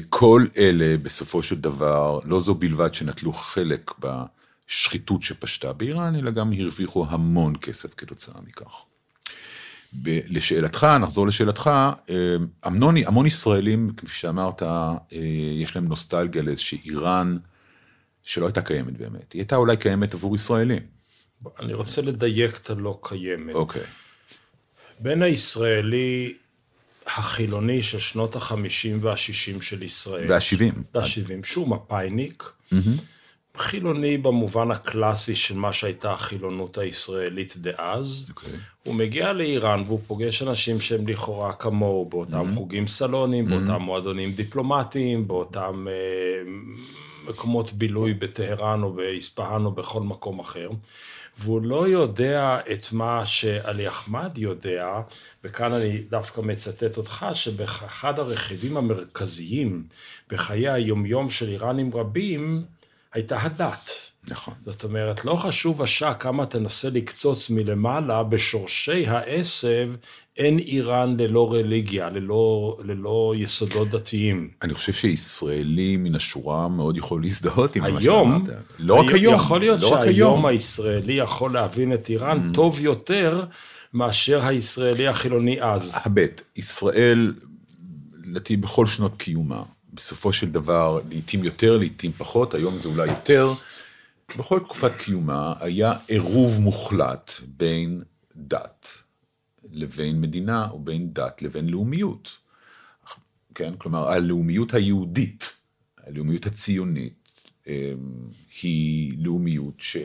[0.09, 6.53] כל אלה בסופו של דבר, לא זו בלבד שנטלו חלק בשחיתות שפשטה באיראן, אלא גם
[6.53, 8.83] הרוויחו המון כסף כתוצאה מכך.
[9.93, 11.69] ב- לשאלתך, נחזור לשאלתך,
[12.09, 14.95] אה, המון, המון ישראלים, כפי שאמרת, אה,
[15.55, 17.37] יש להם נוסטלגיה לאיזושהי איראן
[18.23, 19.33] שלא הייתה קיימת באמת.
[19.33, 20.81] היא הייתה אולי קיימת עבור ישראלים.
[21.59, 23.55] אני רוצה לדייק את הלא קיימת.
[23.55, 23.81] אוקיי.
[24.99, 26.33] בין הישראלי
[27.17, 30.31] החילוני של שנות החמישים והשישים של ישראל.
[30.31, 30.83] והשבעים.
[30.93, 32.43] והשבעים, שהוא מפאיניק.
[33.57, 38.25] חילוני במובן הקלאסי של מה שהייתה החילונות הישראלית דאז.
[38.29, 38.53] אוקיי.
[38.83, 45.27] הוא מגיע לאיראן והוא פוגש אנשים שהם לכאורה כמוהו, באותם חוגים סלונים, באותם מועדונים דיפלומטיים,
[45.27, 46.51] באותם אה,
[47.29, 50.69] מקומות בילוי בטהרן או באספהאן או בכל מקום אחר.
[51.41, 55.01] והוא לא יודע את מה שעלי אחמד יודע,
[55.43, 59.83] וכאן אני דווקא מצטט אותך, שבאחד הרכיבים המרכזיים
[60.29, 62.63] בחיי היומיום של איראנים רבים,
[63.13, 63.91] הייתה הדת.
[64.27, 64.53] נכון.
[64.65, 69.93] זאת אומרת, לא חשוב השעה כמה תנסה לקצוץ מלמעלה, בשורשי העשב
[70.37, 74.49] אין איראן ללא רליגיה, ללא, ללא יסודות דתיים.
[74.61, 78.59] אני חושב שישראלי מן השורה מאוד יכול להזדהות עם מה היום, שאמרת.
[78.79, 79.35] לא רק היום.
[79.35, 80.45] יכול להיות לא שהיום היום.
[80.45, 80.49] Mm.
[80.49, 83.45] הישראלי יכול להבין את איראן טוב יותר
[83.93, 85.93] מאשר הישראלי החילוני אז.
[85.95, 87.33] הבט, ישראל,
[88.23, 89.63] לדעתי בכל שנות קיומה,
[89.93, 93.53] בסופו של דבר, לעתים יותר, לעתים פחות, היום זה אולי יותר,
[94.37, 98.01] בכל תקופת קיומה היה עירוב מוחלט בין
[98.35, 99.00] דת
[99.73, 102.37] לבין מדינה, או בין דת לבין לאומיות.
[103.55, 103.73] כן?
[103.77, 105.51] כלומר, הלאומיות היהודית,
[105.97, 107.73] הלאומיות הציונית, אמ,
[108.61, 109.97] היא לאומיות ש...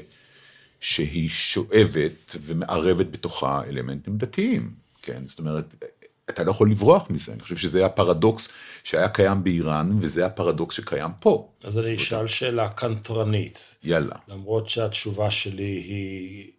[0.81, 5.23] שהיא שואבת ומערבת בתוכה אלמנטים דתיים, כן?
[5.27, 5.85] זאת אומרת,
[6.31, 8.53] אתה לא יכול לברוח מזה, אני חושב שזה הפרדוקס
[8.85, 11.53] שהיה קיים באיראן, וזה הפרדוקס שקיים פה.
[11.63, 13.77] אז אני אשאל שאלה קנטרנית.
[13.85, 16.51] יאללה, למרות שהתשובה שלי היא,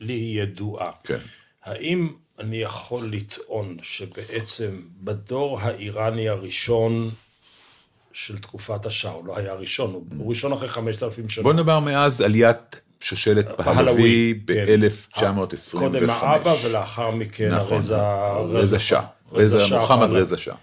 [0.00, 0.90] לי היא ידועה.
[1.04, 1.18] כן.
[1.66, 7.10] האם אני יכול לטעון שבעצם בדור האיראני הראשון
[8.12, 11.42] של תקופת השאה, הוא לא היה הראשון, הוא, הוא ראשון אחרי 5,000 שנה.
[11.42, 14.54] בוא נדבר מאז עליית שושלת פהלוי כן.
[14.54, 15.78] ב-1925.
[15.78, 17.96] קודם האבא ולאחר מכן נכון, הרזה...
[18.58, 20.10] רזה שאה, רזה, מוחמד.
[20.10, 20.54] רזה שאה.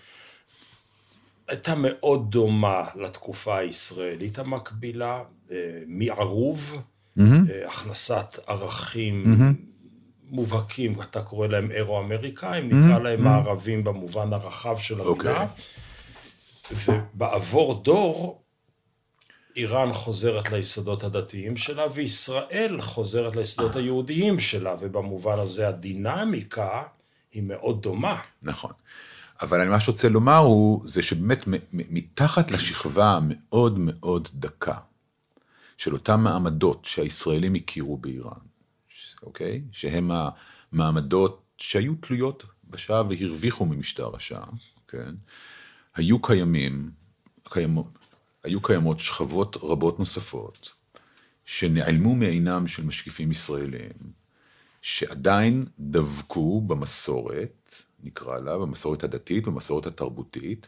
[1.47, 6.77] הייתה מאוד דומה לתקופה הישראלית המקבילה, אה, מערוב,
[7.19, 7.23] אה,
[7.67, 9.37] הכנסת ערכים
[10.29, 15.31] מובהקים, אתה קורא להם אירו-אמריקאים, נקרא להם מערבים במובן הרחב של אוקיי.
[15.31, 15.47] המילה.
[16.71, 18.41] ובעבור דור,
[19.55, 26.83] איראן חוזרת ליסודות הדתיים שלה, וישראל חוזרת ליסודות היהודיים שלה, ובמובן הזה הדינמיקה
[27.31, 28.19] היא מאוד דומה.
[28.41, 28.71] נכון.
[29.41, 34.77] אבל אני מה שרוצה לומר הוא, זה שבאמת מתחת לשכבה המאוד מאוד דקה
[35.77, 38.39] של אותם מעמדות שהישראלים הכירו באיראן,
[39.23, 39.63] אוקיי?
[39.71, 40.12] שהם
[40.71, 44.45] המעמדות שהיו תלויות בשעה והרוויחו ממשטר השעה,
[44.88, 45.15] כן?
[45.95, 46.91] היו קיימים,
[47.43, 47.88] קיימות,
[48.43, 50.71] היו קיימות שכבות רבות נוספות,
[51.45, 53.91] שנעלמו מעינם של משקיפים ישראלים,
[54.81, 60.67] שעדיין דבקו במסורת, נקרא לה, במסורת הדתית, במסורת התרבותית,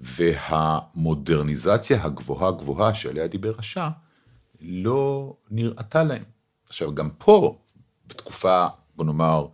[0.00, 3.90] והמודרניזציה הגבוהה גבוהה שעליה דיבר השאה,
[4.60, 6.24] לא נראתה להם.
[6.68, 7.58] עכשיו, גם פה,
[8.06, 8.66] בתקופה,
[8.96, 9.46] בוא נאמר,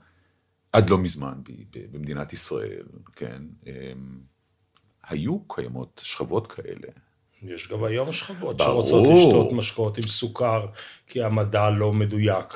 [0.72, 1.40] עד לא מזמן
[1.92, 2.86] במדינת ישראל,
[3.16, 4.20] כן, אמ,
[5.08, 6.88] היו קיימות שכבות כאלה.
[7.42, 8.86] יש גם היום שכבות ברור.
[8.86, 10.66] שרוצות לשתות משקאות עם סוכר,
[11.06, 12.54] כי המדע לא מדויק.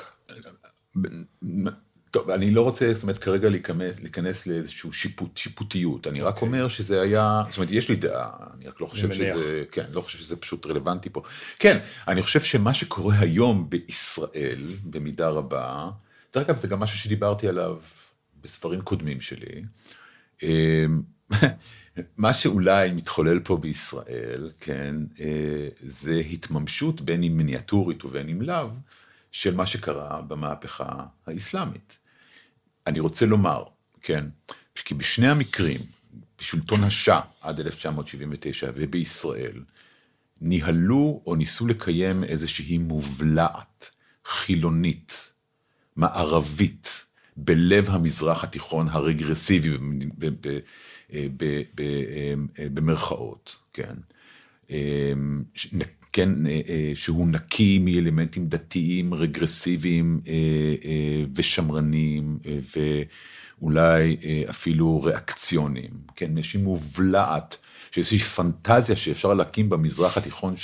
[2.16, 6.07] טוב, אני לא רוצה, זאת אומרת, כרגע להיכנס, להיכנס לאיזושהי שיפוט, שיפוטיות.
[6.07, 9.12] אני רק אומר שזה היה, זאת אומרת, יש לי דעה, אני רק לא חושב.
[9.12, 11.22] שזה, כן, לא חושב שזה פשוט רלוונטי פה.
[11.59, 15.90] כן, אני חושב שמה שקורה היום בישראל, במידה רבה,
[16.35, 17.76] דרך אגב, זה גם משהו שדיברתי עליו
[18.42, 19.62] בספרים קודמים שלי.
[20.42, 21.02] אמ,
[22.16, 28.68] מה שאולי מתחולל פה בישראל, כן, אה, זה התממשות בין אם מיניאטורית ובין אם לאו,
[29.33, 32.06] של מה שקרה במהפכה האסלאמית.
[32.87, 33.64] אני רוצה לומר,
[34.01, 34.25] כן,
[34.75, 35.81] כי בשני המקרים,
[36.38, 39.62] בשלטון השאה עד 1979 ובישראל,
[40.40, 43.90] ניהלו או ניסו לקיים איזושהי מובלעת
[44.25, 45.33] חילונית,
[45.96, 47.05] מערבית,
[47.37, 49.77] בלב המזרח התיכון הרגרסיבי
[52.59, 53.94] במרכאות, כן.
[56.16, 62.59] כן, אה, אה, שהוא נקי מאלמנטים דתיים, רגרסיביים אה, ושמרניים, אה,
[63.61, 64.16] ואולי
[64.50, 67.57] אפילו ריאקציוניים, כן, איזושהי מובלעת,
[67.90, 70.55] שאיזושהי פנטזיה שאפשר להקים במזרח התיכון.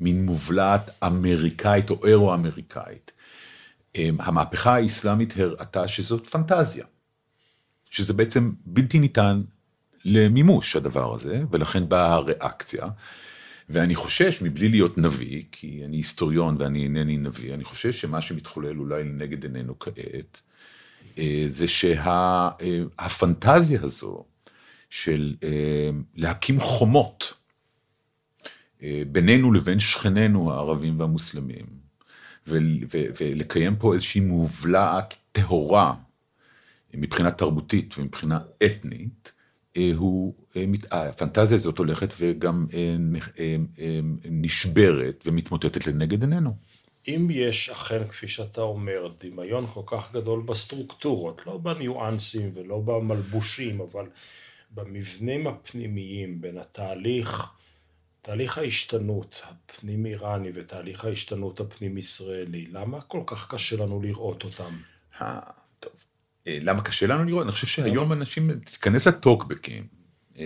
[0.00, 3.12] מין מובלעת אמריקאית או אירו-אמריקאית.
[3.94, 6.84] המהפכה האסלאמית הראתה שזאת פנטזיה,
[7.90, 9.42] שזה בעצם בלתי ניתן
[10.04, 12.86] למימוש הדבר הזה, ולכן באה הריאקציה.
[13.70, 18.78] ואני חושש, מבלי להיות נביא, כי אני היסטוריון ואני אינני נביא, אני חושש שמה שמתחולל
[18.78, 20.40] אולי לנגד עינינו כעת,
[21.18, 23.00] אה, זה שהפנטזיה
[23.82, 24.24] הזו
[24.90, 27.34] של אה, להקים חומות
[28.82, 31.82] אה, בינינו לבין שכנינו הערבים והמוסלמים,
[32.46, 35.94] ולקיים פה איזושהי מובלעת טהורה
[36.94, 39.41] מבחינה תרבותית ומבחינה אתנית, אה,
[39.96, 42.96] הוא, אה, מת- הפנטזיה הזאת הולכת וגם אה,
[43.38, 46.56] אה, אה, נשברת ומתמוטטת לנגד עינינו.
[47.08, 53.80] אם יש אכן, כפי שאתה אומר, דמיון כל כך גדול בסטרוקטורות, לא בניואנסים ולא במלבושים,
[53.80, 54.04] אבל
[54.70, 57.42] במבנים הפנימיים בין התהליך,
[58.22, 64.72] תהליך ההשתנות הפנים-איראני ותהליך ההשתנות הפנים-ישראלי, למה כל כך קשה לנו לראות אותם?
[66.46, 67.42] אה, למה קשה לנו לראות?
[67.42, 69.86] אני חושב שהיום אנשים, תיכנס לטוקבקים,
[70.38, 70.44] אה,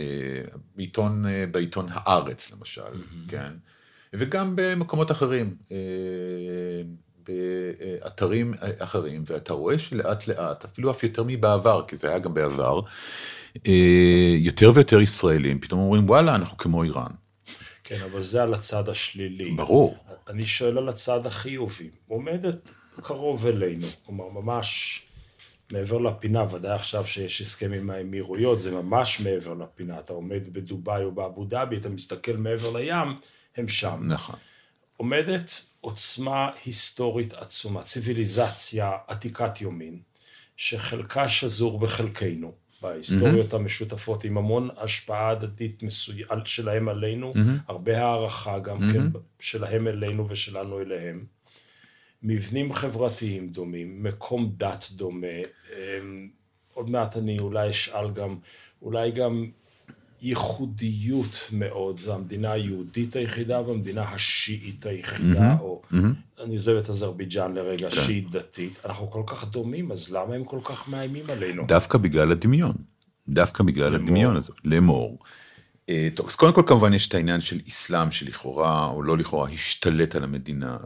[0.77, 3.53] בעיתון, אה, בעיתון הארץ למשל, כן?
[4.13, 5.57] וגם במקומות אחרים,
[7.29, 12.81] באתרים אחרים, ואתה רואה שלאט לאט, אפילו אף יותר מבעבר, כי זה היה גם בעבר,
[14.39, 17.11] יותר ויותר ישראלים פתאום אומרים, וואלה, אנחנו כמו איראן.
[17.85, 19.51] כן, אבל זה על הצד השלילי.
[19.51, 19.97] ברור.
[20.29, 21.91] אני שואל על הצד החיובי.
[22.09, 22.71] עומדת
[23.03, 25.03] קרוב אלינו, כלומר, ממש
[25.73, 29.99] מעבר לפינה, ודאי עכשיו שיש הסכם עם האמירויות, זה ממש מעבר לפינה.
[29.99, 33.09] אתה עומד בדובאי או באבו דאבי, אתה מסתכל מעבר לים,
[33.57, 34.03] הם שם.
[34.07, 34.37] נכון.
[34.97, 39.99] עומדת עוצמה היסטורית עצומה, ציוויליזציה עתיקת יומין,
[40.57, 42.53] שחלקה שזור בחלקנו,
[42.83, 46.23] בהיסטוריות המשותפות, עם המון השפעה הדדית מסוי...
[46.45, 47.35] שלהם עלינו,
[47.69, 49.03] הרבה הערכה גם כן
[49.41, 51.36] שלהם אלינו ושלנו אליהם.
[52.23, 55.27] מבנים חברתיים דומים, מקום דת דומה,
[55.73, 56.29] אמ,
[56.75, 58.37] עוד מעט אני אולי אשאל גם,
[58.83, 59.47] אולי גם
[60.23, 65.83] ייחודיות מאוד, זו המדינה היהודית היחידה והמדינה השיעית היחידה, או
[66.41, 70.61] אני עוזב את אזרבייג'אן לרגע, שיעית דתית, אנחנו כל כך דומים, אז למה הם כל
[70.65, 71.65] כך מאיימים עלינו?
[71.67, 72.75] דווקא בגלל הדמיון.
[73.29, 74.07] דווקא בגלל לאמור.
[74.07, 74.53] הדמיון הזה.
[74.65, 75.19] לאמור.
[75.89, 79.51] אה, טוב, אז קודם כל כמובן יש את העניין של אסלאם שלכאורה, או לא לכאורה,
[79.51, 80.77] השתלט על המדינה,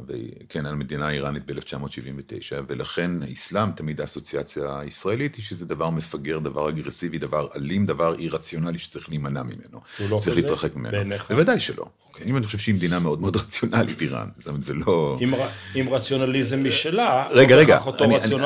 [0.49, 6.69] כן, על המדינה האיראנית ב-1979, ולכן האסלאם, תמיד האסוציאציה הישראלית היא שזה דבר מפגר, דבר
[6.69, 9.81] אגרסיבי, דבר אלים, דבר אי רציונלי שצריך להימנע ממנו.
[9.99, 10.47] הוא לא צריך כזה?
[10.47, 10.93] להתרחק ממנו.
[10.93, 11.31] בעיניך?
[11.31, 11.87] בוודאי שלא.
[12.11, 12.27] אוקיי.
[12.27, 15.17] אם אני חושב שהיא מדינה מאוד מאוד רציונלית, איראן, זאת אומרת, זה לא...
[15.21, 15.35] עם,
[15.75, 17.79] עם רציונליזם משלה, רגע, לא רגע,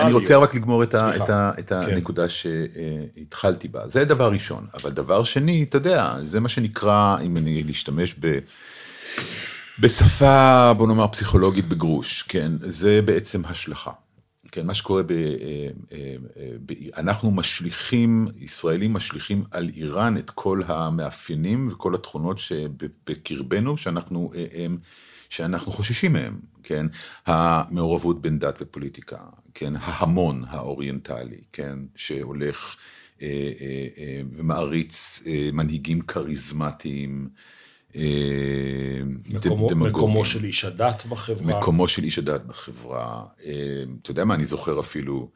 [0.00, 0.94] אני, רוצה רק לגמור את
[1.66, 1.74] כן.
[1.74, 3.88] הנקודה שהתחלתי בה.
[3.88, 4.66] זה דבר ראשון.
[4.82, 8.38] אבל דבר שני, אתה יודע, זה מה שנקרא, אם אני להשתמש ב...
[9.78, 12.52] בשפה, בוא נאמר, פסיכולוגית בגרוש, כן?
[12.60, 13.90] זה בעצם השלכה.
[14.54, 15.16] כן, מה שקורה, ב, אה,
[15.92, 23.76] אה, אה, ב, אנחנו משליכים, ישראלים משליכים על איראן את כל המאפיינים וכל התכונות שבקרבנו,
[23.76, 24.32] שאנחנו,
[25.28, 26.86] שאנחנו חוששים מהם, כן?
[27.26, 29.18] המעורבות בין דת ופוליטיקה,
[29.54, 29.72] כן?
[29.76, 31.78] ההמון האוריינטלי, כן?
[31.96, 32.76] שהולך
[34.32, 37.28] ומעריץ מנהיגים כריזמטיים,
[39.26, 39.92] מקומו, דמגוגים.
[39.92, 41.58] מקומו של איש הדת בחברה.
[41.58, 43.24] מקומו של איש הדת בחברה.
[43.44, 43.52] אה,
[44.02, 45.28] אתה יודע מה, אני זוכר אפילו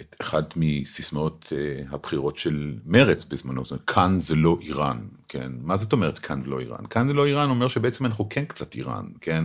[0.00, 5.52] את אחת מסיסמאות אה, הבחירות של מרץ בזמנו, זאת אומרת, כאן זה לא איראן, כן?
[5.60, 6.86] מה זאת אומרת כאן זה לא איראן?
[6.90, 9.44] כאן זה לא איראן אומר שבעצם אנחנו כן קצת איראן, כן?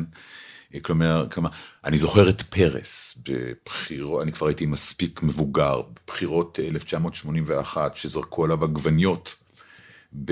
[0.75, 1.49] אה, כלומר, כמה,
[1.83, 9.35] אני זוכר את פרס בבחירות, אני כבר הייתי מספיק מבוגר, בבחירות 1981, שזרקו עליו עגבניות.
[10.13, 10.31] ב...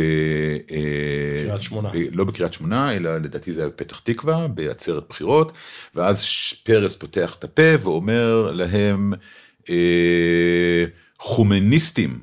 [0.72, 1.90] אה, קריית שמונה.
[1.90, 5.52] ב- לא בקריית שמונה, אלא לדעתי זה היה בפתח תקווה, בעצרת בחירות,
[5.96, 6.26] ואז
[6.64, 9.14] פרס פותח את הפה ואומר להם,
[9.70, 10.86] אה,
[11.20, 12.20] חומניסטים,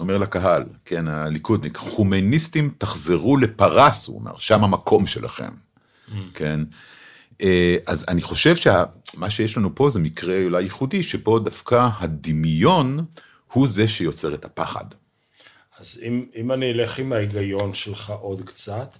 [0.00, 5.50] אומר לקהל, כן, הליכודניק, חומניסטים תחזרו לפרס, הוא אומר, שם המקום שלכם,
[6.34, 6.60] כן.
[7.42, 13.04] אה, אז אני חושב שמה שיש לנו פה זה מקרה אולי ייחודי, שבו דווקא הדמיון
[13.52, 14.84] הוא זה שיוצר את הפחד.
[15.78, 18.96] אז אם, אם אני אלך עם ההיגיון שלך עוד קצת,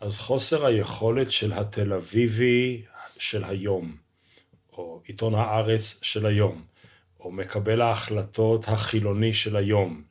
[0.00, 2.82] אז חוסר היכולת של התל אביבי
[3.18, 3.96] של היום,
[4.72, 6.62] או עיתון הארץ של היום,
[7.20, 10.02] או מקבל ההחלטות החילוני של היום,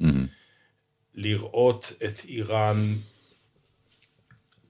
[1.15, 2.95] לראות את איראן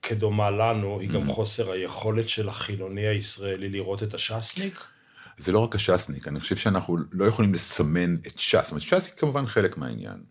[0.01, 4.83] כדומה לנו, היא גם חוסר היכולת של החילוני הישראלי לראות את הש"סניק?
[5.37, 9.07] זה לא רק הש"סניק, אני חושב שאנחנו לא יכולים לסמן את ש"ס, זאת אומרת, ש"ס
[9.07, 10.30] היא כמובן חלק מהעניין.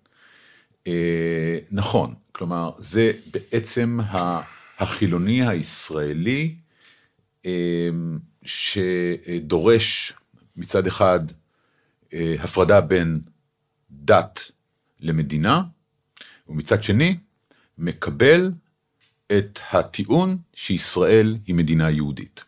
[0.87, 3.99] אה, נכון, כלומר, זה בעצם
[4.79, 6.55] החילוני הישראלי
[7.47, 7.89] אה,
[8.45, 10.13] שדורש
[10.57, 11.21] מצד אחד
[12.13, 13.21] אה, הפרדה בין
[13.91, 14.51] דת
[15.01, 15.63] למדינה,
[16.49, 17.17] ומצד שני
[17.79, 18.53] מקבל
[19.27, 22.45] את הטיעון שישראל היא מדינה יהודית.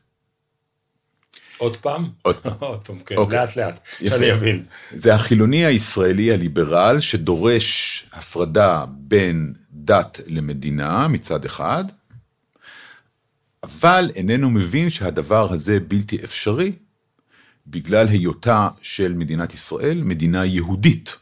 [1.62, 2.08] עוד פעם?
[2.22, 2.52] עוד פעם.
[2.70, 3.38] עוד פעם, כן, אוקיי.
[3.38, 3.80] לאט לאט.
[4.08, 4.64] שאני אבין.
[4.96, 11.84] זה החילוני הישראלי הליברל שדורש הפרדה בין דת למדינה מצד אחד,
[13.62, 16.72] אבל איננו מבין שהדבר הזה בלתי אפשרי
[17.66, 21.16] בגלל היותה של מדינת ישראל מדינה יהודית,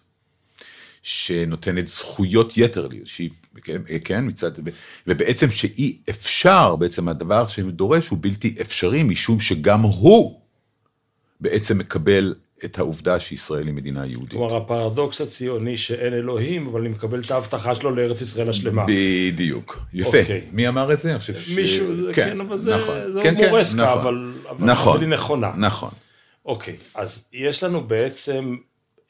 [1.02, 3.30] שנותנת זכויות יתר לי, שהיא,
[3.64, 4.50] כן, כן, מצד,
[5.06, 10.40] ובעצם שאי אפשר, בעצם הדבר שדורש הוא בלתי אפשרי, משום שגם הוא
[11.40, 12.34] בעצם מקבל
[12.64, 14.30] את העובדה שישראל היא מדינה יהודית.
[14.32, 18.84] כלומר, הפרדוקס הציוני שאין אלוהים, אבל אני מקבל את ההבטחה שלו לארץ ישראל השלמה.
[18.88, 20.20] בדיוק, יפה.
[20.20, 20.42] אוקיי.
[20.52, 21.10] מי אמר את זה?
[21.10, 21.50] אני חושב ש...
[21.50, 23.12] מישהו, כן, אבל זה, נכון.
[23.12, 23.98] זה כן, כן, הומורסקה, נכון.
[23.98, 25.52] אבל, אבל, נכון, אבל היא נכונה.
[25.56, 25.90] נכון.
[26.46, 28.56] אוקיי, אז יש לנו בעצם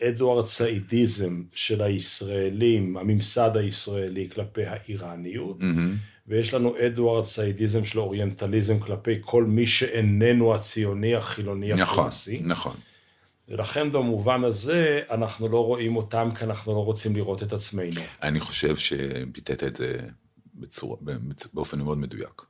[0.08, 5.58] אדוארד סעידיזם של הישראלים, הממסד הישראלי כלפי האיראניות,
[6.28, 12.40] ויש לנו אדוארד סעידיזם של אוריינטליזם כלפי כל מי שאיננו הציוני, החילוני, נכון, הפרסי.
[12.44, 12.76] נכון.
[13.48, 18.00] ולכן במובן הזה אנחנו לא רואים אותם כי אנחנו לא רוצים לראות את עצמנו.
[18.22, 19.98] אני חושב שביטאת את זה
[20.54, 20.96] בצורה,
[21.54, 22.42] באופן מאוד מדויק.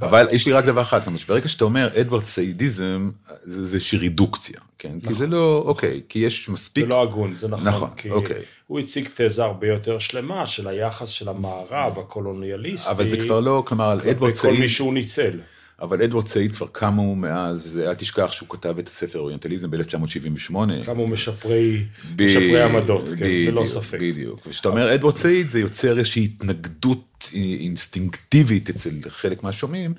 [0.00, 3.10] אבל יש לי רק דבר אחד, זאת אומרת, ברגע שאתה אומר אדוארד סעידיזם,
[3.44, 5.00] זה זה איזושהי רידוקציה, כן?
[5.08, 6.84] כי זה לא, אוקיי, כי יש מספיק...
[6.84, 7.68] זה לא הגון, זה נכון.
[7.68, 8.42] נכון, כי אוקיי.
[8.66, 12.90] הוא הציג תזה הרבה יותר שלמה של היחס של המערב הקולוניאליסטי.
[12.90, 15.38] אבל זה כבר לא, כלומר, על אדוארד כל סעיד, מי שהוא ניצל.
[15.82, 20.54] אבל אדוארד סעיד כבר קמו מאז, אל תשכח שהוא כתב את הספר אוריינטליזם ב-1978.
[20.84, 21.84] כמה הוא משפרי,
[22.18, 23.98] משפרי עמדות, כן, בדיוק, ללא ספק.
[24.00, 24.48] בדיוק.
[24.50, 29.94] כשאתה אומר אדוארד סעיד, זה יוצר איזושהי התנגדות אינסטינקטיבית אצל חלק מהשומעים.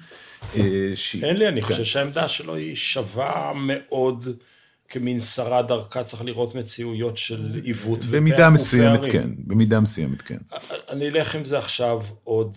[0.56, 1.68] אה, אין לי, אני כן.
[1.68, 4.26] חושב שהעמדה שלו היא שווה מאוד
[4.90, 8.06] כמין שרה דרכה, צריך לראות מציאויות של עיוות.
[8.06, 8.54] במידה ופערים.
[8.54, 10.38] מסוימת כן, במידה מסוימת כן.
[10.90, 12.56] אני אלך עם זה עכשיו עוד,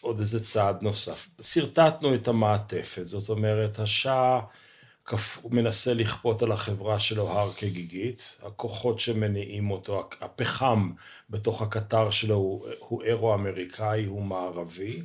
[0.00, 1.28] עוד איזה צעד נוסף.
[1.42, 4.69] שרטטנו את המעטפת, זאת אומרת, השאה כפ...
[5.42, 10.90] הוא מנסה לכפות על החברה שלו הר כגיגית, הכוחות שמניעים אותו, הפחם
[11.30, 15.02] בתוך הקטר שלו הוא, הוא אירו-אמריקאי, הוא מערבי,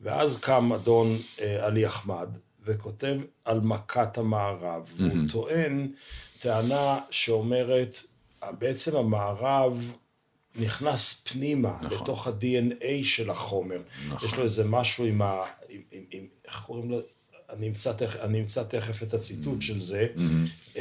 [0.00, 2.28] ואז קם אדון אה, עלי אחמד
[2.64, 5.02] וכותב על מכת המערב, mm-hmm.
[5.02, 5.88] והוא טוען
[6.38, 7.96] טענה שאומרת,
[8.58, 9.96] בעצם המערב
[10.56, 11.98] נכנס פנימה, נכון.
[11.98, 13.80] לתוך ה-DNA של החומר.
[14.08, 14.28] נכון.
[14.28, 15.42] יש לו איזה משהו עם ה...
[15.68, 16.98] עם, עם, עם, איך קוראים לו?
[17.58, 19.62] אני אמצא, תכף, אני אמצא תכף את הציטוט.
[19.62, 20.78] של זה, mm-hmm.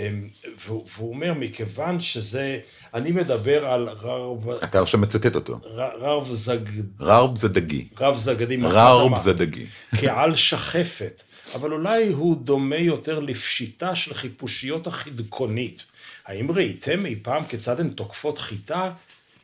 [0.66, 2.60] והוא, והוא אומר, מכיוון שזה,
[2.94, 4.50] אני מדבר על רב...
[4.50, 5.60] אתה עכשיו מצטט אותו.
[6.00, 6.58] רב זג...
[7.00, 7.88] רב זדגי.
[8.00, 8.58] רב זגדי.
[8.64, 9.66] רב זדגי.
[9.96, 11.22] כעל שחפת,
[11.56, 15.84] אבל אולי הוא דומה יותר לפשיטה של חיפושיות החידקונית.
[16.26, 18.92] האם ראיתם אי פעם כיצד הן תוקפות חיטה?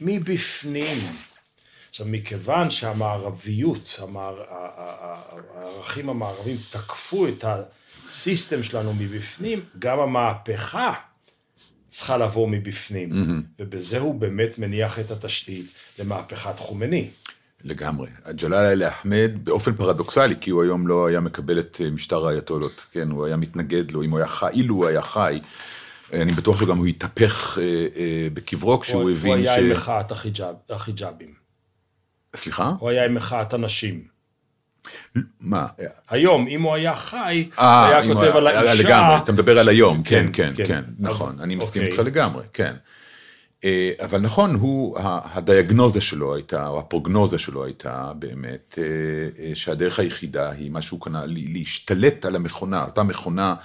[0.01, 0.97] מבפנים.
[1.89, 4.43] עכשיו, מכיוון שהמערביות, המער,
[5.55, 10.93] הערכים המערבים תקפו את הסיסטם שלנו מבפנים, גם המהפכה
[11.87, 13.43] צריכה לבוא מבפנים, mm-hmm.
[13.59, 15.65] ובזה הוא באמת מניח את התשתית
[15.99, 17.09] למהפכת חומני.
[17.63, 18.09] לגמרי.
[18.29, 23.11] ג'לאל אל אחמד, באופן פרדוקסלי, כי הוא היום לא היה מקבל את משטר האייתולות, כן,
[23.11, 25.39] הוא היה מתנגד לו, אם הוא היה חי, אילו הוא היה חי,
[26.13, 29.47] אני בטוח שגם הוא התהפך אה, אה, בקברו כשהוא הבין ש...
[29.47, 30.11] הוא היה עם מחאת
[30.69, 31.38] החיג'אבים.
[32.35, 32.73] סליחה?
[32.79, 34.03] הוא היה עם מחאת הנשים.
[35.39, 35.67] מה?
[36.09, 38.83] היום, אם הוא היה חי, אה, היה כותב על האישה...
[38.83, 41.97] לגמרי, אתה מדבר על היום, כן, כן, כן, כן נכון, אני מסכים אוקיי.
[41.97, 42.73] איתך לגמרי, כן.
[43.99, 48.79] אבל נכון, הוא, הדיאגנוזה שלו הייתה, או הפרוגנוזה שלו הייתה באמת,
[49.53, 53.55] שהדרך היחידה היא מה שהוא קנה, להשתלט על המכונה, אותה מכונה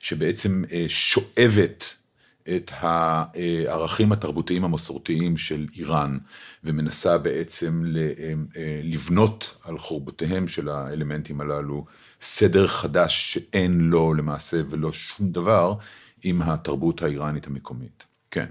[0.00, 1.94] שבעצם שואבת
[2.48, 6.18] את הערכים התרבותיים המסורתיים של איראן,
[6.64, 7.84] ומנסה בעצם
[8.84, 11.84] לבנות על חורבותיהם של האלמנטים הללו
[12.20, 15.74] סדר חדש שאין לו למעשה ולא שום דבר
[16.22, 18.04] עם התרבות האיראנית המקומית.
[18.30, 18.46] כן.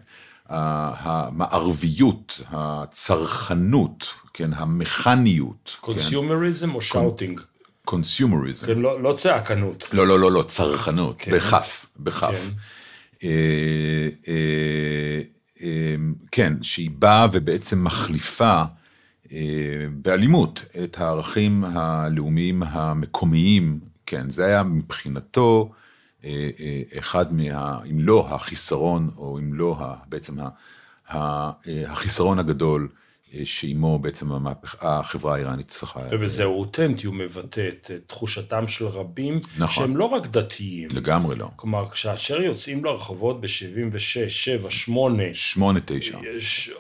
[0.50, 5.78] המערביות, הצרכנות, כן, המכניות.
[5.82, 6.76] consumerism כן?
[6.76, 7.42] או שאוטינג?
[7.86, 8.68] קונסיומריזם.
[8.68, 9.90] כן, לא, לא צעקנות.
[9.94, 11.32] לא, לא, לא, לא, צרכנות, כן.
[11.32, 12.32] בכף, בכף.
[12.32, 12.50] כן.
[13.24, 15.22] אה, אה,
[15.64, 15.96] אה,
[16.32, 18.64] כן, שהיא באה ובעצם מחליפה
[19.92, 25.72] באלימות את הערכים הלאומיים המקומיים, כן, זה היה מבחינתו
[26.98, 29.78] אחד מה, אם לא החיסרון, או אם לא
[30.10, 30.34] בעצם
[31.08, 32.90] החיסרון הגדול
[33.44, 36.00] שעימו בעצם המהפכה, החברה האיראנית צריכה...
[36.12, 39.86] ובזה הוא אותנטי, הוא מבטא את תחושתם של רבים, נכון.
[39.86, 40.90] שהם לא רק דתיים.
[40.94, 41.48] לגמרי לא.
[41.56, 45.24] כלומר, כאשר יוצאים לרחובות ב-76, 7, 8...
[45.34, 46.18] 8, 9.
[46.38, 46.72] יש,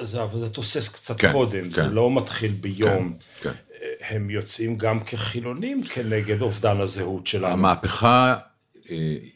[0.00, 1.70] זה, זה תוסס קצת כן, קודם, כן.
[1.70, 3.14] זה לא מתחיל ביום.
[3.42, 3.54] כן, כן.
[4.00, 7.52] הם יוצאים גם כחילונים כנגד אובדן הזהות שלנו.
[7.52, 8.49] המהפכה אה,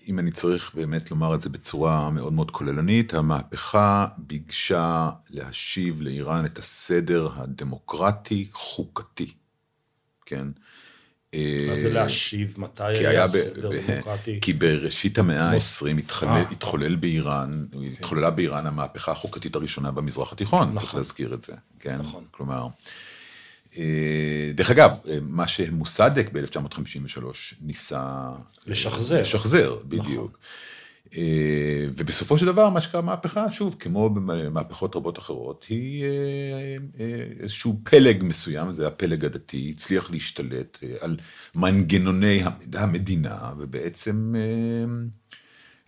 [0.09, 6.45] אם אני צריך באמת לומר את זה בצורה מאוד מאוד כוללנית, המהפכה ביקשה להשיב לאיראן
[6.45, 9.33] את הסדר הדמוקרטי-חוקתי,
[10.27, 10.47] כן?
[11.69, 12.55] מה זה להשיב?
[12.59, 14.39] מתי היה הסדר דמוקרטי?
[14.43, 16.41] כי בראשית המאה ה-20 התחולל, אה.
[16.51, 17.67] התחולל באיראן.
[17.75, 17.89] אוקיי.
[17.89, 20.79] התחוללה באיראן המהפכה החוקתית הראשונה במזרח התיכון, נכון.
[20.79, 21.99] צריך להזכיר את זה, כן?
[21.99, 22.25] נכון.
[22.31, 22.69] כלומר, אה,
[24.55, 27.25] דרך אגב, אה, מה שמוסדק ב-1953
[27.63, 28.01] ניסה...
[28.01, 28.35] אה,
[28.67, 29.21] לשחזר.
[29.21, 30.09] לשחזר, בדיוק.
[30.09, 31.21] נכון.
[31.97, 36.05] ובסופו של דבר, מה שקרה מהפכה, שוב, כמו במהפכות רבות אחרות, היא
[37.41, 41.17] איזשהו פלג מסוים, זה הפלג הדתי, הצליח להשתלט על
[41.55, 42.43] מנגנוני
[42.75, 44.35] המדינה, ובעצם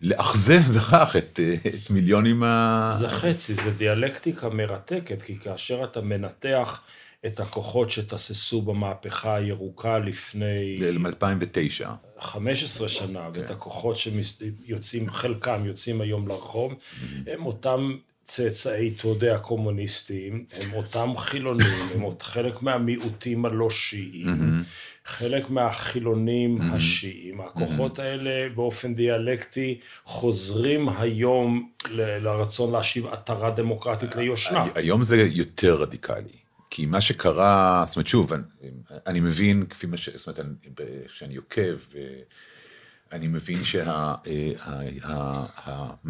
[0.01, 2.91] לאכזב בכך את, את מיליונים ה...
[2.99, 6.81] זה חצי, זה דיאלקטיקה מרתקת, כי כאשר אתה מנתח...
[7.25, 10.77] את הכוחות שתססו במהפכה הירוקה לפני...
[11.03, 11.89] ב-2009.
[12.19, 13.39] 15 שנה, כן.
[13.39, 17.29] ואת הכוחות שיוצאים, חלקם יוצאים היום לרחוב, mm-hmm.
[17.31, 24.27] הם אותם צאצאי, אתה יודע, הקומוניסטים, הם אותם חילונים, הם עוד חלק מהמיעוטים הלא שיעים,
[24.27, 25.05] mm-hmm.
[25.05, 26.75] חלק מהחילונים mm-hmm.
[26.75, 27.41] השיעים.
[27.41, 28.01] הכוחות mm-hmm.
[28.01, 34.65] האלה באופן דיאלקטי חוזרים היום ל- לרצון להשיב עטרה דמוקרטית ליושנה.
[34.75, 36.46] היום זה יותר רדיקלי.
[36.69, 38.43] כי מה שקרה, זאת אומרת, שוב, אני,
[39.07, 40.09] אני מבין, כפי מה ש...
[40.09, 40.55] זאת אומרת,
[41.07, 41.77] כשאני עוקב,
[43.11, 45.05] אני מבין שהמחאה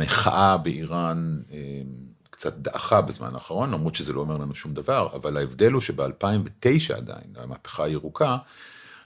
[0.08, 1.82] שה, באיראן אה,
[2.30, 6.94] קצת דעכה בזמן האחרון, למרות שזה לא אומר לנו שום דבר, אבל ההבדל הוא שב-2009
[6.96, 8.38] עדיין, המהפכה הירוקה,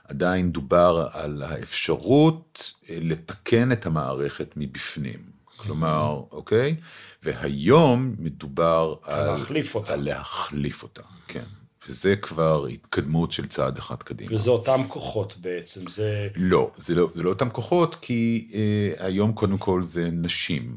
[0.08, 5.31] עדיין דובר על האפשרות אה, לתקן את המערכת מבפנים.
[5.62, 6.76] כלומר, אוקיי?
[7.22, 9.26] והיום מדובר על...
[9.26, 9.92] להחליף אותה.
[9.92, 11.44] על להחליף אותה, כן.
[11.88, 14.34] וזה כבר התקדמות של צעד אחד קדימה.
[14.34, 16.28] וזה אותם כוחות בעצם, זה...
[16.36, 20.76] לא, זה לא, זה לא אותם כוחות, כי אה, היום קודם כל זה נשים,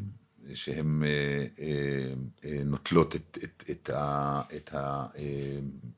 [0.55, 1.09] שהן אה,
[1.59, 2.13] אה,
[2.45, 5.05] אה, נוטלות את, את, את, ה, את, ה,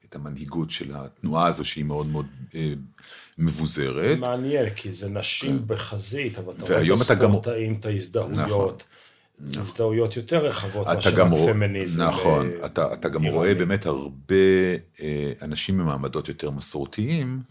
[0.06, 2.26] את המנהיגות של התנועה הזו, שהיא מאוד מאוד
[3.38, 4.18] מבוזרת.
[4.18, 8.84] מעניין, כי זה נשים בחזית, אבל אתה רואה את גם- הספורטאים, את ההזדהויות.
[9.40, 12.04] זה הזדהויות יותר רחבות מאשר הפמיניזם.
[12.04, 13.38] נכון, אתה, אתה גם איראני.
[13.38, 14.36] רואה באמת הרבה
[15.42, 17.42] אנשים ממעמדות יותר מסורתיים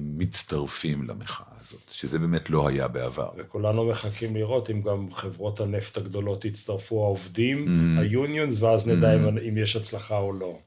[0.00, 3.30] מצטרפים למחאה הזאת, שזה באמת לא היה בעבר.
[3.36, 8.00] וכולנו מחכים לראות אם גם חברות הנפט הגדולות יצטרפו, העובדים, Mm-hmm.
[8.00, 10.58] ה unions, ואז נדע אם- אם יש הצלחה או לא.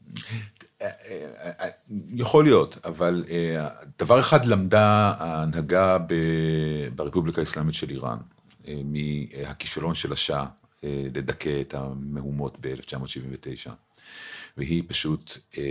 [0.81, 1.69] אה, אה, אה,
[2.15, 3.25] יכול להיות, אבל
[3.99, 4.81] דבר אחד למדה
[5.17, 6.13] ההנהגה ב-
[6.95, 8.17] ברפובליקה האסלאמית של איראן,
[8.67, 10.45] מהכישלון של השאה
[10.83, 13.69] אה, לדכא את המהומות ב-1979,
[14.57, 15.63] והיא פשוט אה,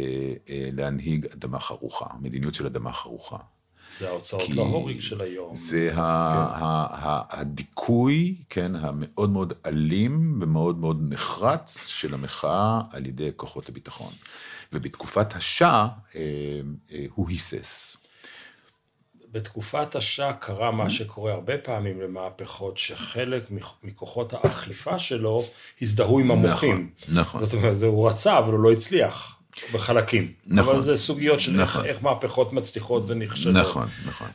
[0.48, 3.36] אה, להנהיג אדמה חרוכה, מדיניות של אדמה חרוכה.
[3.98, 5.54] זה ההוצאות להורג של היום.
[5.54, 13.68] זה ה- הדיכוי, כן, המאוד מאוד אלים ומאוד מאוד נחרץ של המחאה על ידי כוחות
[13.68, 14.12] הביטחון.
[14.72, 16.20] ובתקופת השאה אה,
[16.92, 17.96] אה, הוא היסס.
[19.32, 25.42] בתקופת השאה קרה מה שקורה הרבה פעמים למהפכות, שחלק מכ- מכוחות האכיפה שלו
[25.82, 26.90] הזדהו עם המוחים.
[27.08, 27.44] נכון, נכון.
[27.44, 29.38] זאת אומרת, הוא רצה, אבל הוא לא הצליח,
[29.72, 30.32] בחלקים.
[30.46, 30.74] נכון.
[30.74, 31.84] אבל זה סוגיות של נכון.
[31.84, 33.56] איך מהפכות מצליחות ונכשלות.
[33.56, 34.28] נכון, נכון.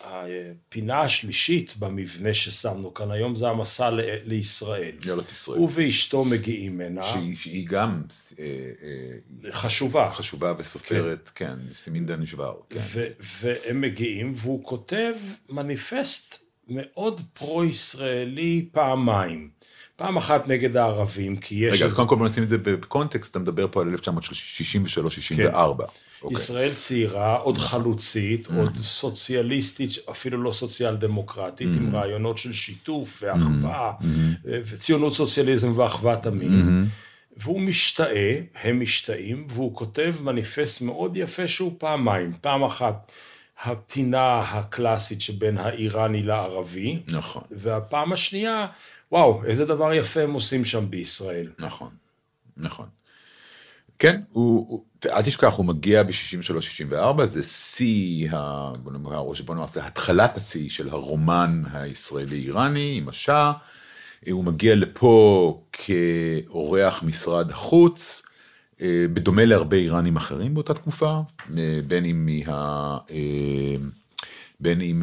[0.00, 3.90] והפינה השלישית במבנה ששמנו כאן היום זה המסע
[4.24, 4.92] לישראל.
[5.06, 5.58] לארץ ישראל.
[5.58, 8.02] הוא ואשתו מגיעים הנה, שהיא, שהיא גם
[8.38, 8.44] אה,
[9.44, 10.10] אה, חשובה.
[10.12, 12.54] חשובה וסופרת, כן, סימינדן שוואר.
[12.70, 12.80] כן.
[13.20, 15.14] והם מגיעים, והוא כותב
[15.48, 19.50] מניפסט מאוד פרו-ישראלי פעמיים.
[20.00, 21.74] פעם אחת נגד הערבים, כי יש...
[21.74, 25.56] רגע, אז קודם כל בוא נשים את זה בקונטקסט, אתה מדבר פה על 1963-64.
[25.56, 26.34] אוקיי.
[26.34, 33.92] ישראל צעירה, עוד חלוצית, עוד סוציאליסטית, אפילו לא סוציאל דמוקרטית, עם רעיונות של שיתוף ואחווה,
[34.44, 36.86] וציונות סוציאליזם ואחוות עמים.
[37.36, 42.32] והוא משתאה, הם משתאים, והוא כותב מניפסט מאוד יפה שהוא פעמיים.
[42.40, 43.12] פעם אחת,
[43.64, 48.66] הטינה הקלאסית שבין האיראני לערבי, נכון, והפעם השנייה,
[49.12, 51.48] וואו, איזה דבר יפה הם עושים שם בישראל.
[51.58, 51.90] נכון,
[52.56, 52.86] נכון.
[53.98, 59.54] כן, הוא, הוא, אל תשכח, הוא מגיע ב-63-64, זה שיא, ה- בוא נאמר, או שבוא
[59.54, 63.52] נאמר, זה התחלת השיא של הרומן הישראלי-איראני עם השאה.
[64.30, 68.22] הוא מגיע לפה כאורח משרד החוץ,
[68.80, 71.20] אה, בדומה להרבה איראנים אחרים באותה תקופה,
[71.58, 72.98] אה, בין אם מה...
[73.10, 73.76] אה,
[74.60, 75.02] בין אם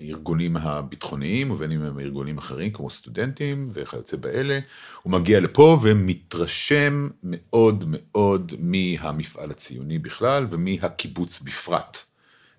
[0.00, 4.60] מהארגונים הביטחוניים ובין אם מארגונים אחרים כמו סטודנטים וכיוצא באלה.
[5.02, 11.98] הוא מגיע לפה ומתרשם מאוד מאוד מהמפעל הציוני בכלל ומהקיבוץ בפרט,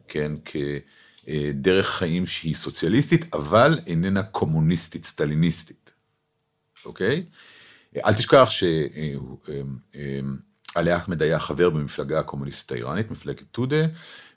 [0.07, 5.91] כן, כדרך חיים שהיא סוציאליסטית, אבל איננה קומוניסטית סטליניסטית,
[6.85, 7.23] אוקיי?
[8.05, 9.17] אל תשכח שעלי
[10.95, 13.85] אחמד היה חבר במפלגה הקומוניסטית האיראנית, מפלגת טודה,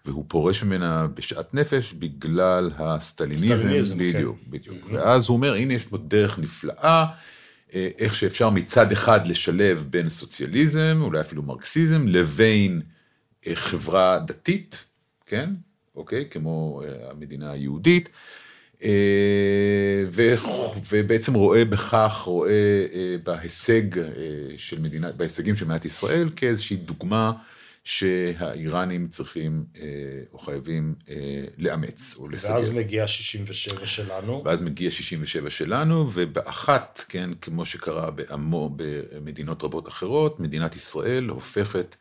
[0.05, 4.51] והוא פורש ממנה בשאט נפש בגלל הסטליניזם, סטליניזם, בדיוק, כן.
[4.51, 4.91] בדיוק.
[4.91, 7.07] ואז הוא אומר, הנה יש פה דרך נפלאה,
[7.75, 12.83] אה, איך שאפשר מצד אחד לשלב בין סוציאליזם, אולי אפילו מרקסיזם, לבין
[13.47, 14.85] אה, חברה דתית,
[15.27, 15.51] כן?
[15.97, 16.25] אוקיי?
[16.31, 18.09] כמו אה, המדינה היהודית.
[20.13, 20.35] ו-
[20.91, 22.51] ובעצם רואה בכך, רואה
[22.95, 23.83] אה, בהישג
[24.57, 27.33] של מדינה, בהישגים של מדינת ישראל כאיזושהי דוגמה
[27.85, 29.83] שהאיראנים צריכים אה,
[30.33, 31.15] או חייבים אה,
[31.59, 32.55] לאמץ או לסגל.
[32.55, 34.43] ואז מגיע 67 שלנו.
[34.45, 41.97] ואז מגיע 67 שלנו, ובאחת, כן, כמו שקרה בעמו, במדינות רבות אחרות, מדינת ישראל הופכת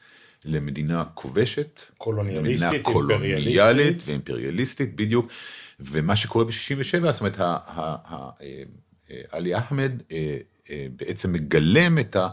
[0.45, 1.81] למדינה כובשת.
[1.97, 4.07] קולוניאליסטית, למדינה קולוניאלית אימפריאליסטית.
[4.07, 5.27] ואימפריאליסטית, בדיוק.
[5.79, 8.63] ומה שקורה ב-67, זאת אומרת, ה- ה- ה- אה,
[9.31, 9.91] עלי אחמד
[10.95, 12.27] בעצם מגלם את, ה,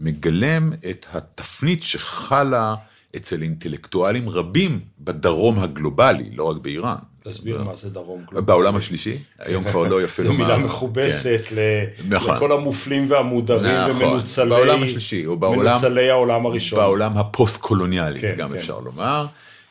[0.00, 2.74] מגלם את התפנית שחלה
[3.16, 6.96] אצל אינטלקטואלים רבים בדרום הגלובלי, לא רק באיראן.
[7.22, 8.46] תסביר מה זה דרום גלובלי.
[8.46, 10.44] בעולם השלישי, היום כבר לא יפה זו לומר.
[10.44, 11.84] מילה מכובסת ל-
[12.14, 12.36] נכון.
[12.36, 14.02] לכל המופלים והמודרים נכון.
[14.04, 16.78] ומנוצלי בעולם השלישי, או בעולם- מנוצלי העולם הראשון.
[16.78, 18.54] בעולם הפוסט-קולוניאלי, כן, גם כן.
[18.56, 19.26] אפשר לומר,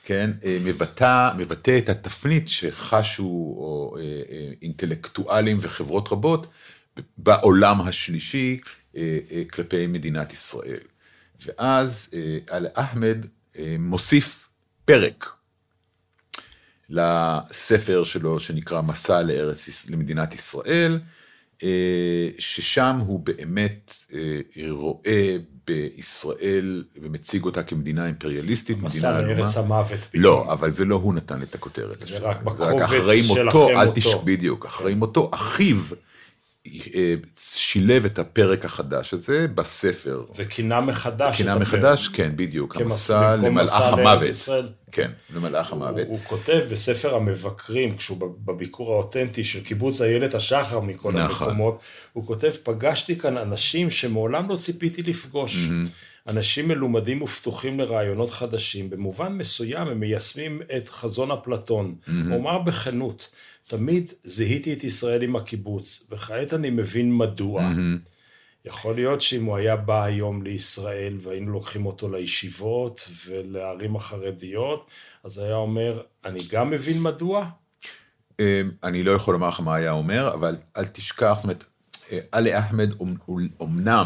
[0.05, 3.23] כן, אה, מבטא, מבטא את התפנית שחשו
[3.57, 6.47] או, אה, אה, אינטלקטואלים וחברות רבות
[7.17, 8.59] בעולם השלישי
[9.51, 10.79] כלפי מדינת ישראל.
[11.45, 13.25] ואז אה, אל אחמד
[13.57, 14.49] אה, מוסיף
[14.85, 15.29] פרק
[16.89, 20.99] לספר שלו שנקרא מסע לארץ, למדינת ישראל,
[21.63, 25.37] אה, ששם הוא באמת אה, רואה
[25.67, 29.99] בישראל ומציג אותה כמדינה אימפריאליסטית, מדינה מסע לארץ המוות.
[30.13, 32.01] לא, אבל זה לא הוא נתן את הכותרת.
[32.01, 34.21] זה רק בקובץ של מותו, אחרי מותו.
[34.25, 36.08] בדיוק, אחרי מותו, אחיו אה,
[37.37, 40.23] שילב את הפרק החדש הזה בספר.
[40.35, 41.41] וכינה מחדש.
[41.41, 44.49] את מחדש, כן, בדיוק, המסע למלאך המוות.
[44.91, 46.07] כן, למלאך הוא, המוות.
[46.07, 51.47] הוא כותב בספר המבקרים, כשהוא בביקור האותנטי של קיבוץ איילת השחר מכל נכון.
[51.47, 51.79] המקומות,
[52.13, 55.67] הוא כותב, פגשתי כאן אנשים שמעולם לא ציפיתי לפגוש.
[56.27, 61.95] אנשים מלומדים ופתוחים לרעיונות חדשים, במובן מסוים הם מיישמים את חזון אפלטון.
[62.07, 63.31] הוא אמר בכנות,
[63.67, 67.71] תמיד זיהיתי את ישראל עם הקיבוץ, וכעת אני מבין מדוע.
[68.69, 74.87] יכול להיות שאם הוא היה בא היום לישראל והיינו לוקחים אותו לישיבות ולערים החרדיות,
[75.23, 77.49] אז היה אומר, אני גם מבין מדוע?
[78.39, 81.63] אה, אני לא יכול לומר לך מה היה אומר, אבל אל תשכח, זאת אומרת,
[82.11, 84.05] אה, עלי אחמד אומ- אומנם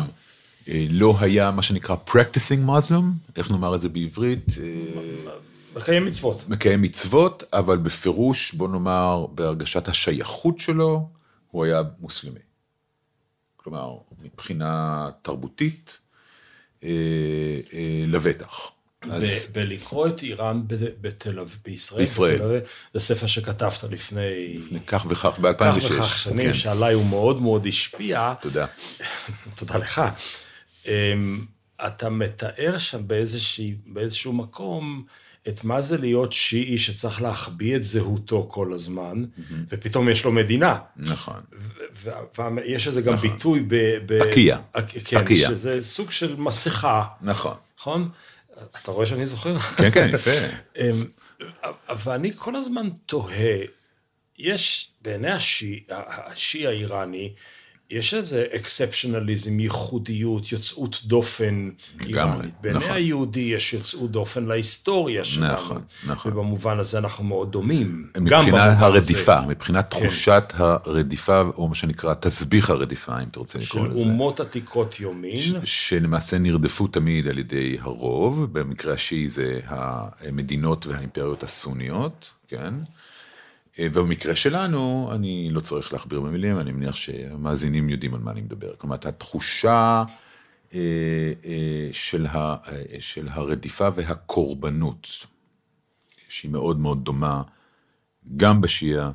[0.70, 3.04] אה, לא היה מה שנקרא practicing Muslim,
[3.38, 4.46] איך נאמר את זה בעברית?
[4.62, 5.32] אה,
[5.76, 6.50] מקיים מצוות.
[6.50, 11.10] מקיים מצוות, אבל בפירוש, בוא נאמר, בהרגשת השייכות שלו,
[11.52, 12.40] הוא היה מוסלמי.
[13.64, 16.00] כלומר, מבחינה תרבותית,
[16.84, 16.90] אה,
[17.74, 18.60] אה, לבטח.
[19.12, 20.62] אז בלקרוא את איראן
[21.02, 22.36] בתל אביב, בישראל, בישראל.
[22.36, 22.62] בתל אביב,
[22.94, 25.86] זה ספר שכתבת לפני כך וכך כך ב-2006.
[25.86, 28.34] וכך שנים, כן, שעליי הוא מאוד מאוד השפיע.
[28.42, 28.66] תודה.
[29.58, 30.02] תודה לך.
[30.86, 31.46] אמ,
[31.86, 35.06] אתה מתאר שם באיזושהי, באיזשהו מקום
[35.48, 39.26] את מה זה להיות שיעי שצריך להחביא את זהותו כל הזמן,
[39.70, 40.80] ופתאום יש לו מדינה.
[40.98, 41.42] נכון.
[42.56, 43.76] ויש לזה גם ביטוי ב...
[44.06, 44.60] ב- הקייה.
[45.06, 45.50] כן, הקייה.
[45.50, 47.56] שזה סוג של מסכה, נכון.
[47.80, 48.10] נכון?
[48.82, 49.60] אתה רואה שאני זוכר?
[49.60, 50.32] כן, כן, יפה.
[50.80, 50.86] אמ,
[52.04, 53.58] ואני כל הזמן תוהה,
[54.38, 57.34] יש בעיני השיעי, השיעי האיראני,
[57.94, 61.70] יש איזה אקספשנליזם, ייחודיות, יוצאות דופן
[62.06, 62.54] איראנית.
[62.62, 62.92] בעיני נכון.
[62.92, 65.54] היהודי יש יוצאות דופן להיסטוריה שלנו.
[65.54, 66.32] נכון, נכון.
[66.32, 68.08] ובמובן הזה אנחנו מאוד דומים.
[68.18, 68.86] מבחינת במובן הזה.
[68.86, 74.04] הרדיפה, מבחינת תחושת הרדיפה, או מה שנקרא תסביך הרדיפה, אם אתה רוצה לקרוא של לזה.
[74.04, 75.54] אומות עתיקות יומין.
[75.64, 82.74] שלמעשה נרדפו תמיד על ידי הרוב, במקרה השיעי זה המדינות והאימפריות הסוניות, כן?
[83.80, 88.76] ובמקרה שלנו, אני לא צריך להכביר במילים, אני מניח שהמאזינים יודעים על מה אני מדבר.
[88.78, 90.04] כלומר, התחושה
[90.74, 90.80] אה,
[91.46, 95.08] אה, של, ה, אה, של הרדיפה והקורבנות,
[96.30, 97.42] שהיא מאוד מאוד דומה,
[98.38, 99.12] גם בשיעה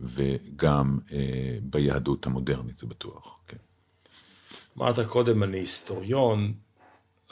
[0.00, 3.56] וגם אה, ביהדות המודרנית, זה בטוח, כן.
[4.78, 6.52] אמרת קודם, אני היסטוריון.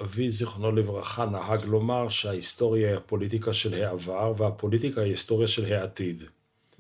[0.03, 6.23] אבי, זיכרונו לברכה, נהג לומר שההיסטוריה היא הפוליטיקה של העבר, והפוליטיקה היא היסטוריה של העתיד.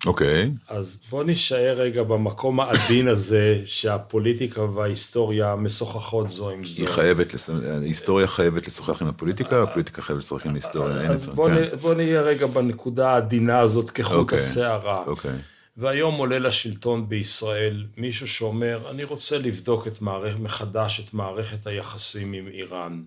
[0.06, 0.50] אוקיי.
[0.68, 6.82] אז בוא נישאר רגע במקום העדין הזה, שהפוליטיקה וההיסטוריה משוחחות זו עם זו.
[6.82, 7.50] היא חייבת, לס-
[7.82, 11.10] ההיסטוריה חייבת לשוחח עם הפוליטיקה, הפוליטיקה חייבת לשוחח עם ההיסטוריה.
[11.10, 11.54] אז בוא, כן.
[11.54, 15.02] נ- בוא נהיה רגע בנקודה העדינה הזאת כחוט אוקיי, השערה.
[15.06, 15.30] אוקיי.
[15.76, 20.36] והיום עולה לשלטון בישראל מישהו שאומר, אני רוצה לבדוק את מערכ...
[20.38, 23.02] מחדש את מערכת היחסים עם איראן.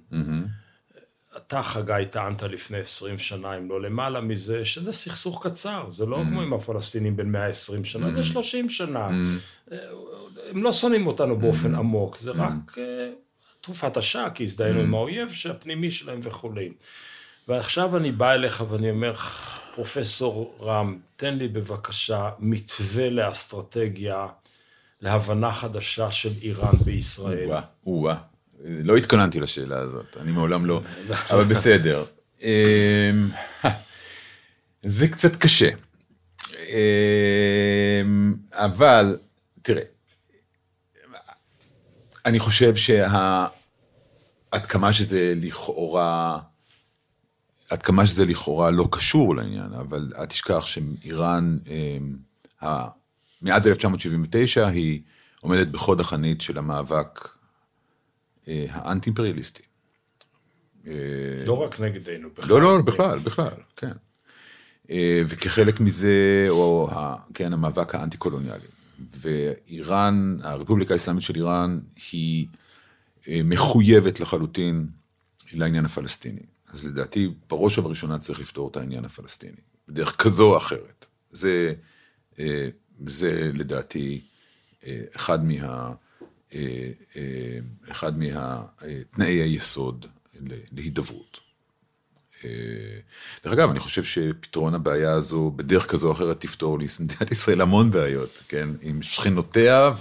[1.47, 6.17] אתה, חגי, טענת לפני 20 שנה, אם לא למעלה מזה, שזה סכסוך קצר, זה לא
[6.29, 9.07] כמו עם הפלסטינים בין 120 שנה, זה 30 שנה.
[10.51, 13.09] הם לא שונאים אותנו באופן עמוק, זה רק אה,
[13.61, 16.69] תרופת השעה, כי הזדהינו עם האויב הפנימי שלהם וכולי.
[17.47, 19.13] ועכשיו אני בא אליך ואני אומר,
[19.75, 24.27] פרופסור רם, תן לי בבקשה מתווה לאסטרטגיה,
[25.01, 27.47] להבנה חדשה של איראן בישראל.
[27.47, 28.15] וואה, וואה.
[28.63, 30.81] לא התכוננתי לשאלה הזאת, אני מעולם לא,
[31.29, 32.03] אבל בסדר.
[32.41, 33.29] אמ,
[34.83, 35.69] זה קצת קשה.
[36.69, 39.17] אמ, אבל,
[39.61, 39.83] תראה,
[42.25, 43.47] אני חושב שה...
[44.51, 46.39] עד כמה שזה לכאורה,
[47.69, 52.15] עד כמה שזה לכאורה לא קשור לעניין, אבל אל תשכח שאיראן, אמ,
[53.41, 55.01] מאז 1979 היא
[55.41, 57.38] עומדת בחוד החנית של המאבק
[58.69, 59.63] האנטי-אימפריאליסטי.
[60.87, 60.93] אה,
[61.45, 62.29] לא רק נגדנו.
[62.37, 62.49] בכלל.
[62.49, 63.91] לא, לא, בכלל, בכלל, כן.
[64.89, 66.89] אה, וכחלק מזה, או
[67.33, 68.67] כן, המאבק האנטי-קולוניאלי.
[69.19, 71.79] ואיראן, הרפובליקה האסלאמית של איראן,
[72.11, 72.47] היא
[73.27, 74.87] אה, מחויבת לחלוטין
[75.53, 76.41] לעניין הפלסטיני.
[76.73, 81.05] אז לדעתי, בראש ובראשונה צריך לפתור את העניין הפלסטיני, בדרך כזו או אחרת.
[81.31, 81.73] זה,
[82.39, 82.67] אה,
[83.07, 84.21] זה לדעתי
[84.85, 85.93] אה, אחד מה...
[86.55, 86.59] אה,
[87.15, 87.21] אה,
[87.91, 90.05] אחד מהתנאי היסוד
[90.71, 91.39] להידברות.
[92.45, 92.49] אה,
[93.43, 97.91] דרך אגב, אני חושב שפתרון הבעיה הזו בדרך כזו או אחרת תפתור למדינת ישראל המון
[97.91, 98.69] בעיות, כן?
[98.81, 99.91] עם שכנותיה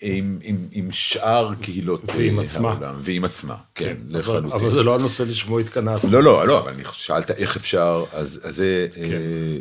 [0.00, 2.72] עם, עם, עם שאר קהילות ועם עצמה.
[2.72, 4.52] העולם, ועם עצמה, כן, אבל, לחלוטין.
[4.52, 6.12] אבל זה לא הנושא לשמו התכנסנו.
[6.12, 9.02] לא, לא, לא, אבל אני שאלת איך אפשר, אז, אז זה כן.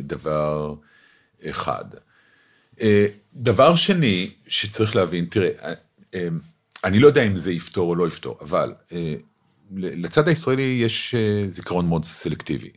[0.02, 0.76] דבר
[1.50, 1.86] אחד.
[2.82, 5.74] אה, דבר שני שצריך להבין, תראה, אה,
[6.14, 6.28] אה,
[6.84, 8.74] אני לא יודע אם זה יפתור או לא יפתור, אבל
[9.72, 11.16] לצד הישראלי יש
[11.48, 12.70] זיכרון מאוד סלקטיבי.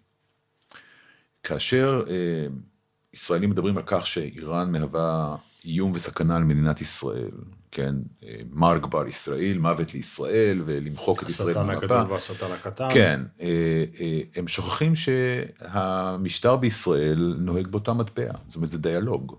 [1.42, 2.04] כאשר
[3.14, 7.30] ישראלים מדברים על כך שאיראן מהווה איום וסכנה על מדינת ישראל,
[7.70, 7.94] כן,
[8.24, 11.84] אה, מר גבר ישראל, מוות לישראל, ולמחוק את ישראל השטן מהמפה.
[11.84, 12.88] הגדול והשטן הקטן.
[12.92, 13.20] כן,
[14.36, 19.36] הם שוכחים שהמשטר בישראל נוהג באותה מטבע, זאת אומרת זה דיאלוג.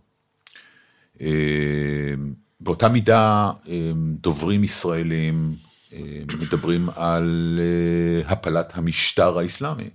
[1.21, 2.13] אה,
[2.59, 3.91] באותה מידה אה,
[4.21, 5.55] דוברים ישראלים
[5.93, 9.89] אה, מדברים על אה, הפלת המשטר האסלאמי.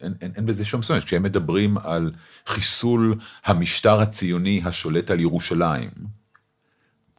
[0.00, 2.12] אין, אין, אין בזה שום סמכות, כשהם מדברים על
[2.46, 5.90] חיסול המשטר הציוני השולט על ירושלים,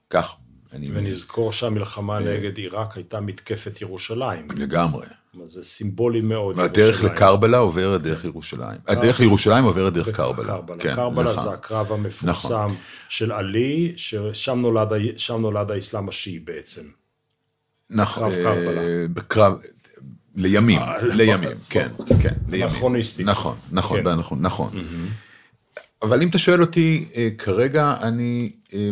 [0.09, 0.35] כך,
[0.73, 4.47] אני ונזכור שהמלחמה נגד עיראק הייתה מתקפת ירושלים.
[4.55, 5.05] לגמרי.
[5.45, 6.59] זה סימבולי מאוד.
[6.59, 6.67] אה,
[7.03, 8.77] לקרבלה עוברת דרך ירושלים.
[8.87, 10.47] הדרך לירושלים עוברת דרך קרבלה.
[10.47, 10.77] קרבלה.
[10.79, 11.43] כן, נכון.
[11.43, 12.67] זה הקרב המפורסם
[13.09, 14.59] של עלי, ששם
[15.39, 16.81] נולד, האסלאם השיעי בעצם.
[17.89, 18.81] נכון, קרב קרבלה.
[18.81, 19.53] אה, בקרב,
[20.35, 21.87] לימים, אה, לימים, כן,
[22.21, 22.67] כן, לימים.
[23.25, 24.15] נכון, נכון, כן.
[24.15, 24.71] נכון, נכון.
[26.03, 28.89] אבל אם אתה שואל אותי, אה, כרגע אני, אה,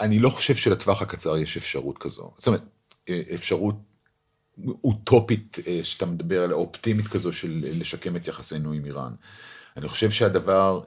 [0.00, 2.30] אני לא חושב שלטווח הקצר יש אפשרות כזו.
[2.38, 2.62] זאת אומרת,
[3.08, 3.74] אה, אפשרות
[4.84, 9.12] אוטופית, שאתה מדבר עליה, אופטימית כזו של לשקם את יחסינו עם איראן.
[9.76, 10.80] אני חושב שהדבר,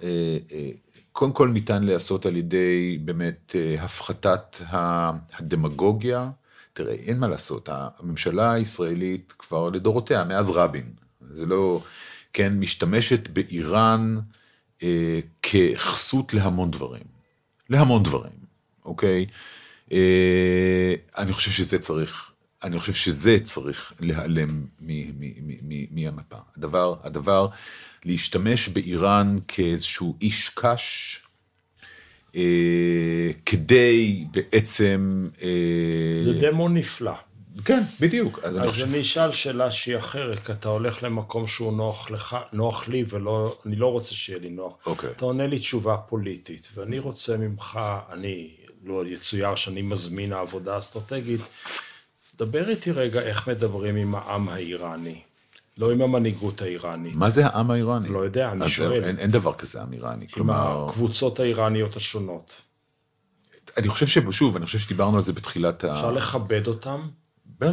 [1.11, 6.29] קודם כל ניתן להיעשות על ידי באמת הפחתת הדמגוגיה.
[6.73, 10.93] תראה, אין מה לעשות, הממשלה הישראלית כבר לדורותיה, מאז רבין,
[11.33, 11.81] זה לא,
[12.33, 14.19] כן, משתמשת באיראן
[14.83, 17.03] אה, ככסות להמון דברים.
[17.69, 18.39] להמון דברים,
[18.85, 19.25] אוקיי?
[19.91, 22.31] אה, אני חושב שזה צריך,
[22.63, 24.65] אני חושב שזה צריך להיעלם
[25.91, 26.37] מהמפה.
[26.57, 27.47] הדבר, הדבר,
[28.05, 31.19] להשתמש באיראן כאיזשהו איש קש,
[32.35, 35.29] אה, כדי בעצם...
[35.41, 37.13] אה, זה דמון נפלא.
[37.65, 38.39] כן, בדיוק.
[38.43, 38.83] אז אני אז חושב...
[38.85, 43.75] אני אשאל שאלה שהיא אחרת, כי אתה הולך למקום שהוא נוח לך, נוח לי, ואני
[43.75, 44.73] לא רוצה שיהיה לי נוח.
[44.85, 45.09] אוקיי.
[45.09, 47.79] אתה עונה לי תשובה פוליטית, ואני רוצה ממך,
[48.11, 48.49] אני,
[48.83, 51.41] לא יצויר שאני מזמין העבודה אסטרטגית,
[52.37, 55.21] דבר איתי רגע איך מדברים עם העם האיראני,
[55.77, 57.15] לא עם המנהיגות האיראנית.
[57.15, 58.09] מה זה העם האיראני?
[58.09, 59.03] לא יודע, אני שואל.
[59.03, 60.27] אין, אין דבר כזה עם איראני.
[60.27, 62.61] כלומר, הקבוצות האיראניות השונות.
[63.77, 65.93] אני חושב ששוב, אני חושב שדיברנו על זה בתחילת ה...
[65.93, 67.07] אפשר לכבד אותם?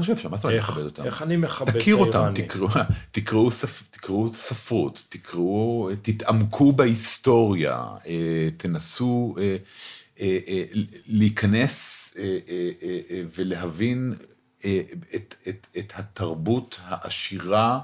[0.01, 1.05] חושב שם, מה זאת אומרת לכבד אותם?
[1.05, 2.33] איך אני מכבד את תכיר אותם?
[2.35, 2.69] תקראו,
[3.11, 9.57] תקראו, ספ, תקראו ספרות, תקראו, תתעמקו בהיסטוריה, אה, תנסו אה,
[10.21, 10.65] אה,
[11.07, 12.15] להיכנס
[13.37, 14.15] ולהבין
[15.15, 17.81] את, את, את התרבות העשירה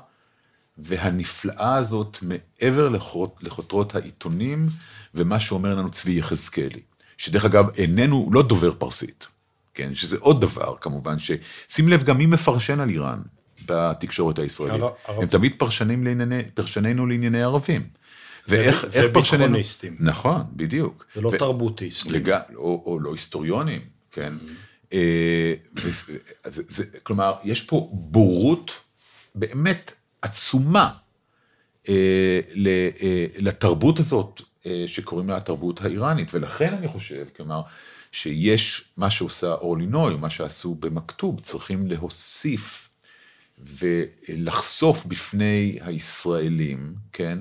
[0.78, 4.66] והנפלאה הזאת מעבר לחוט- לחותרות העיתונים
[5.14, 6.80] ומה שאומר לנו צבי יחזקאלי,
[7.18, 9.26] שדרך אגב איננו, לא דובר פרסית,
[9.75, 13.20] כן, שזה עוד דבר כמובן, ששים לב גם מי מפרשן על איראן
[13.66, 17.87] בתקשורת הישראלית, ערב- הם תמיד פרשנים לענייני, פרשנינו לענייני ערבים.
[18.49, 19.45] ואיך איך פרשנינו...
[19.45, 19.97] וביטחוניסטים.
[20.01, 21.07] נכון, בדיוק.
[21.14, 22.12] זה לא ו- תרבוטיסטים.
[22.12, 22.31] לג...
[22.55, 23.81] או, או לא היסטוריונים,
[24.12, 24.33] כן?
[24.93, 26.12] אה, וזה-
[26.47, 28.70] זה, זה, כלומר, יש פה בורות
[29.35, 30.91] באמת עצומה
[31.89, 37.62] אה, אה, לתרבות הזאת אה, שקוראים לה התרבות האיראנית, ולכן אני חושב, כלומר,
[38.14, 42.88] שיש מה שעושה אורלי נוי, מה שעשו במכתוב, צריכים להוסיף
[43.58, 47.38] ולחשוף בפני הישראלים, כן,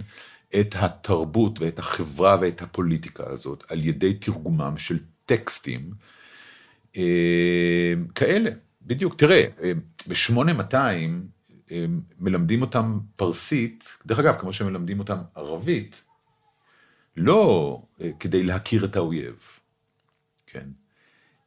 [0.60, 5.92] את התרבות ואת החברה ואת הפוליטיקה הזאת על ידי תרגומם של טקסטים
[6.98, 8.50] אה, כאלה,
[8.82, 9.16] בדיוק.
[9.18, 9.72] תראה, אה,
[10.08, 10.76] ב-8200
[11.72, 11.86] אה,
[12.20, 16.04] מלמדים אותם פרסית, דרך אגב, כמו שמלמדים אותם ערבית,
[17.18, 17.82] לא
[18.20, 19.36] כדי להכיר את האויב,
[20.54, 20.68] כן?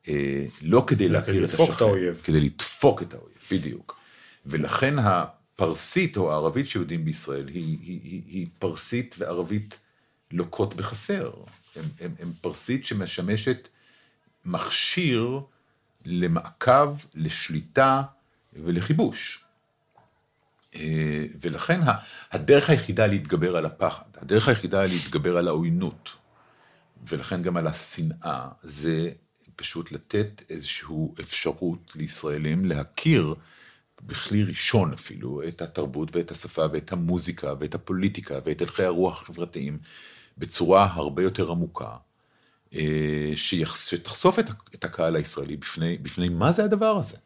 [0.09, 2.21] אה, לא כדי אלא להכיר כדי את השכן, את האויב.
[2.25, 3.99] כדי לדפוק את האויב, בדיוק.
[4.47, 9.79] ולכן הפרסית או הערבית שיודעים בישראל היא, היא, היא, היא פרסית וערבית
[10.31, 11.33] לוקות בחסר.
[11.77, 13.69] הם, הם, הם פרסית שמשמשת
[14.45, 15.41] מכשיר
[16.05, 18.03] למעקב, לשליטה
[18.53, 19.45] ולכיבוש.
[20.75, 21.81] אה, ולכן
[22.33, 26.11] הדרך היחידה להתגבר על הפחד, הדרך היחידה להתגבר על העוינות,
[27.09, 29.11] ולכן גם על השנאה, זה
[29.57, 33.35] פשוט לתת איזושהי אפשרות לישראלים להכיר
[34.03, 39.79] בכלי ראשון אפילו את התרבות ואת השפה ואת המוזיקה ואת הפוליטיקה ואת הלכי הרוח החברתיים
[40.39, 41.97] בצורה הרבה יותר עמוקה.
[42.75, 44.39] אה, שתחשוף
[44.75, 47.17] את הקהל הישראלי בפני, בפני מה זה הדבר הזה.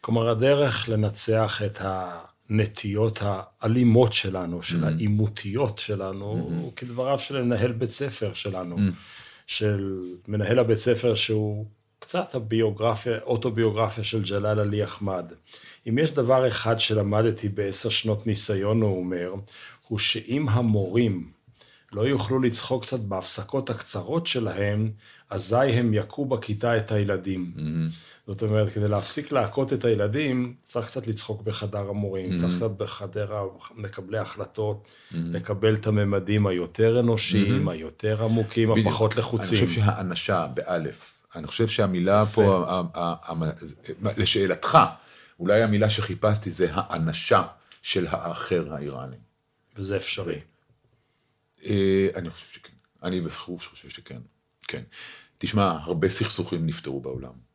[0.00, 1.80] כלומר, הדרך לנצח את
[2.50, 4.86] הנטיות האלימות שלנו, של mm-hmm.
[4.86, 6.76] העימותיות שלנו, mm-hmm.
[6.76, 8.92] כדבריו של מנהל בית ספר שלנו, mm-hmm.
[9.46, 11.66] של מנהל הבית ספר שהוא
[11.98, 15.32] קצת הביוגרפיה, אוטוביוגרפיה של ג'לאל עלי אחמד.
[15.88, 19.34] אם יש דבר אחד שלמדתי בעשר שנות ניסיון, הוא אומר,
[19.88, 21.30] הוא שאם המורים
[21.92, 24.90] לא יוכלו לצחוק קצת בהפסקות הקצרות שלהם,
[25.30, 27.52] אזי הם יכו בכיתה את הילדים.
[27.56, 27.94] Mm-hmm.
[28.26, 32.36] זאת אומרת, כדי להפסיק להכות את הילדים, צריך קצת לצחוק בחדר המורים, mm-hmm.
[32.36, 35.16] צריך קצת בחדר מקבלי ההחלטות, mm-hmm.
[35.16, 37.72] לקבל את הממדים היותר אנושיים, mm-hmm.
[37.72, 38.86] היותר עמוקים, בדיוק.
[38.86, 39.58] הפחות לחוצים.
[39.58, 42.82] אני חושב שהאנשה, באלף, אני חושב שהמילה פה,
[44.16, 44.78] לשאלתך,
[45.40, 47.42] אולי המילה שחיפשתי זה האנשה
[47.82, 49.16] של האחר האיראני.
[49.76, 50.40] וזה אפשרי.
[51.64, 52.72] אה, אני חושב שכן.
[53.02, 54.20] אני בפירוש חושב שכן.
[54.68, 54.82] כן.
[55.38, 57.51] תשמע, הרבה סכסוכים נפתרו בעולם.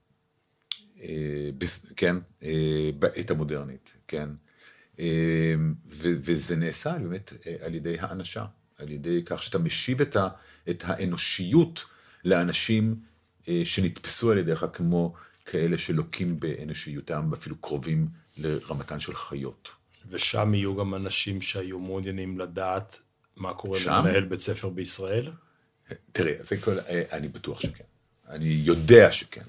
[1.02, 1.50] אה,
[1.96, 4.30] כן, אה, בעת המודרנית, כן.
[5.90, 8.46] וזה נעשה באמת על ידי האנשה,
[8.78, 10.30] על ידי כך שאתה משיב את, ה,
[10.70, 11.86] את האנושיות
[12.26, 12.96] לאנשים
[13.64, 15.14] שנתפסו על ידיך כמו
[15.46, 19.70] כאלה שלוקים באנושיותם, ואפילו קרובים לרמתן של חיות.
[20.10, 23.02] ושם יהיו גם אנשים שהיו מעוניינים לדעת
[23.36, 23.92] מה קורה שם?
[23.92, 25.32] למנהל בית ספר בישראל?
[26.12, 26.78] תראה, זה כל,
[27.12, 27.84] אני בטוח שכן.
[28.30, 29.44] אני יודע שכן.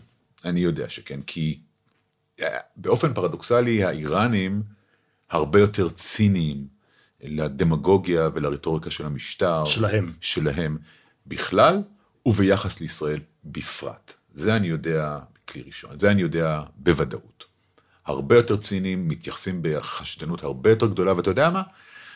[0.44, 1.60] אני יודע שכן, כי
[2.40, 4.62] אה, באופן פרדוקסלי, האיראנים
[5.30, 6.66] הרבה יותר ציניים
[7.22, 9.64] לדמגוגיה ולרטוריקה של המשטר.
[9.64, 10.12] שלהם.
[10.20, 10.78] שלהם
[11.26, 11.82] בכלל,
[12.26, 14.12] וביחס לישראל בפרט.
[14.34, 15.18] זה אני יודע
[15.48, 17.44] כלי ראשון, זה אני יודע בוודאות.
[18.06, 21.62] הרבה יותר ציניים, מתייחסים בחשדנות הרבה יותר גדולה, ואתה יודע מה?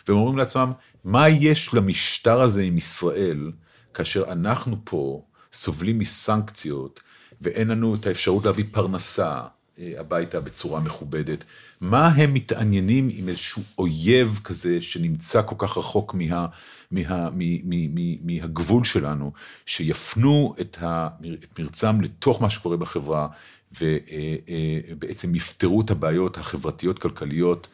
[0.08, 0.72] והם אומרים לעצמם,
[1.04, 3.52] מה יש למשטר הזה עם ישראל,
[3.94, 7.00] כאשר אנחנו פה סובלים מסנקציות,
[7.42, 9.40] ואין לנו את האפשרות להביא פרנסה
[9.78, 11.44] אה, הביתה בצורה מכובדת?
[11.80, 16.46] מה הם מתעניינים עם איזשהו אויב כזה שנמצא כל כך רחוק מה, מה,
[16.90, 19.32] מה, מה, מה, מהגבול שלנו,
[19.66, 21.08] שיפנו את, ה,
[21.44, 23.28] את מרצם לתוך מה שקורה בחברה,
[23.72, 27.68] ובעצם אה, אה, יפתרו את הבעיות החברתיות-כלכליות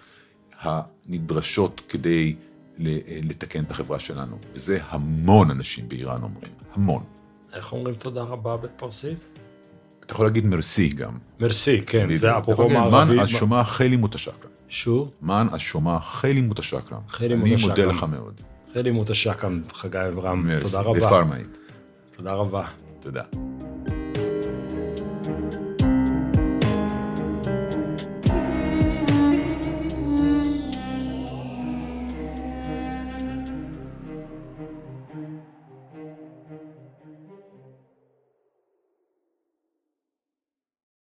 [0.60, 2.34] הנדרשות כדי
[3.22, 4.38] לתקן את החברה שלנו.
[4.54, 7.04] וזה המון אנשים באיראן אומרים, המון.
[7.52, 9.37] איך אומרים תודה רבה בפרסית?
[10.08, 11.12] אתה יכול להגיד מרסי גם.
[11.40, 13.14] מרסי, כן, זה אפרופו מערבי.
[13.14, 14.50] מן השומע חיילי מותשקרם.
[14.68, 15.10] שוב?
[15.22, 17.00] מן השומע חיילי מותשקרם.
[17.08, 17.58] חיילי מותשקרם.
[17.60, 18.40] אני מודה לך מאוד.
[18.72, 21.06] חיילי מותשקרם, חגי אברהם, תודה רבה.
[21.06, 21.58] בפרמאית.
[22.16, 22.64] תודה רבה.
[23.00, 23.22] תודה.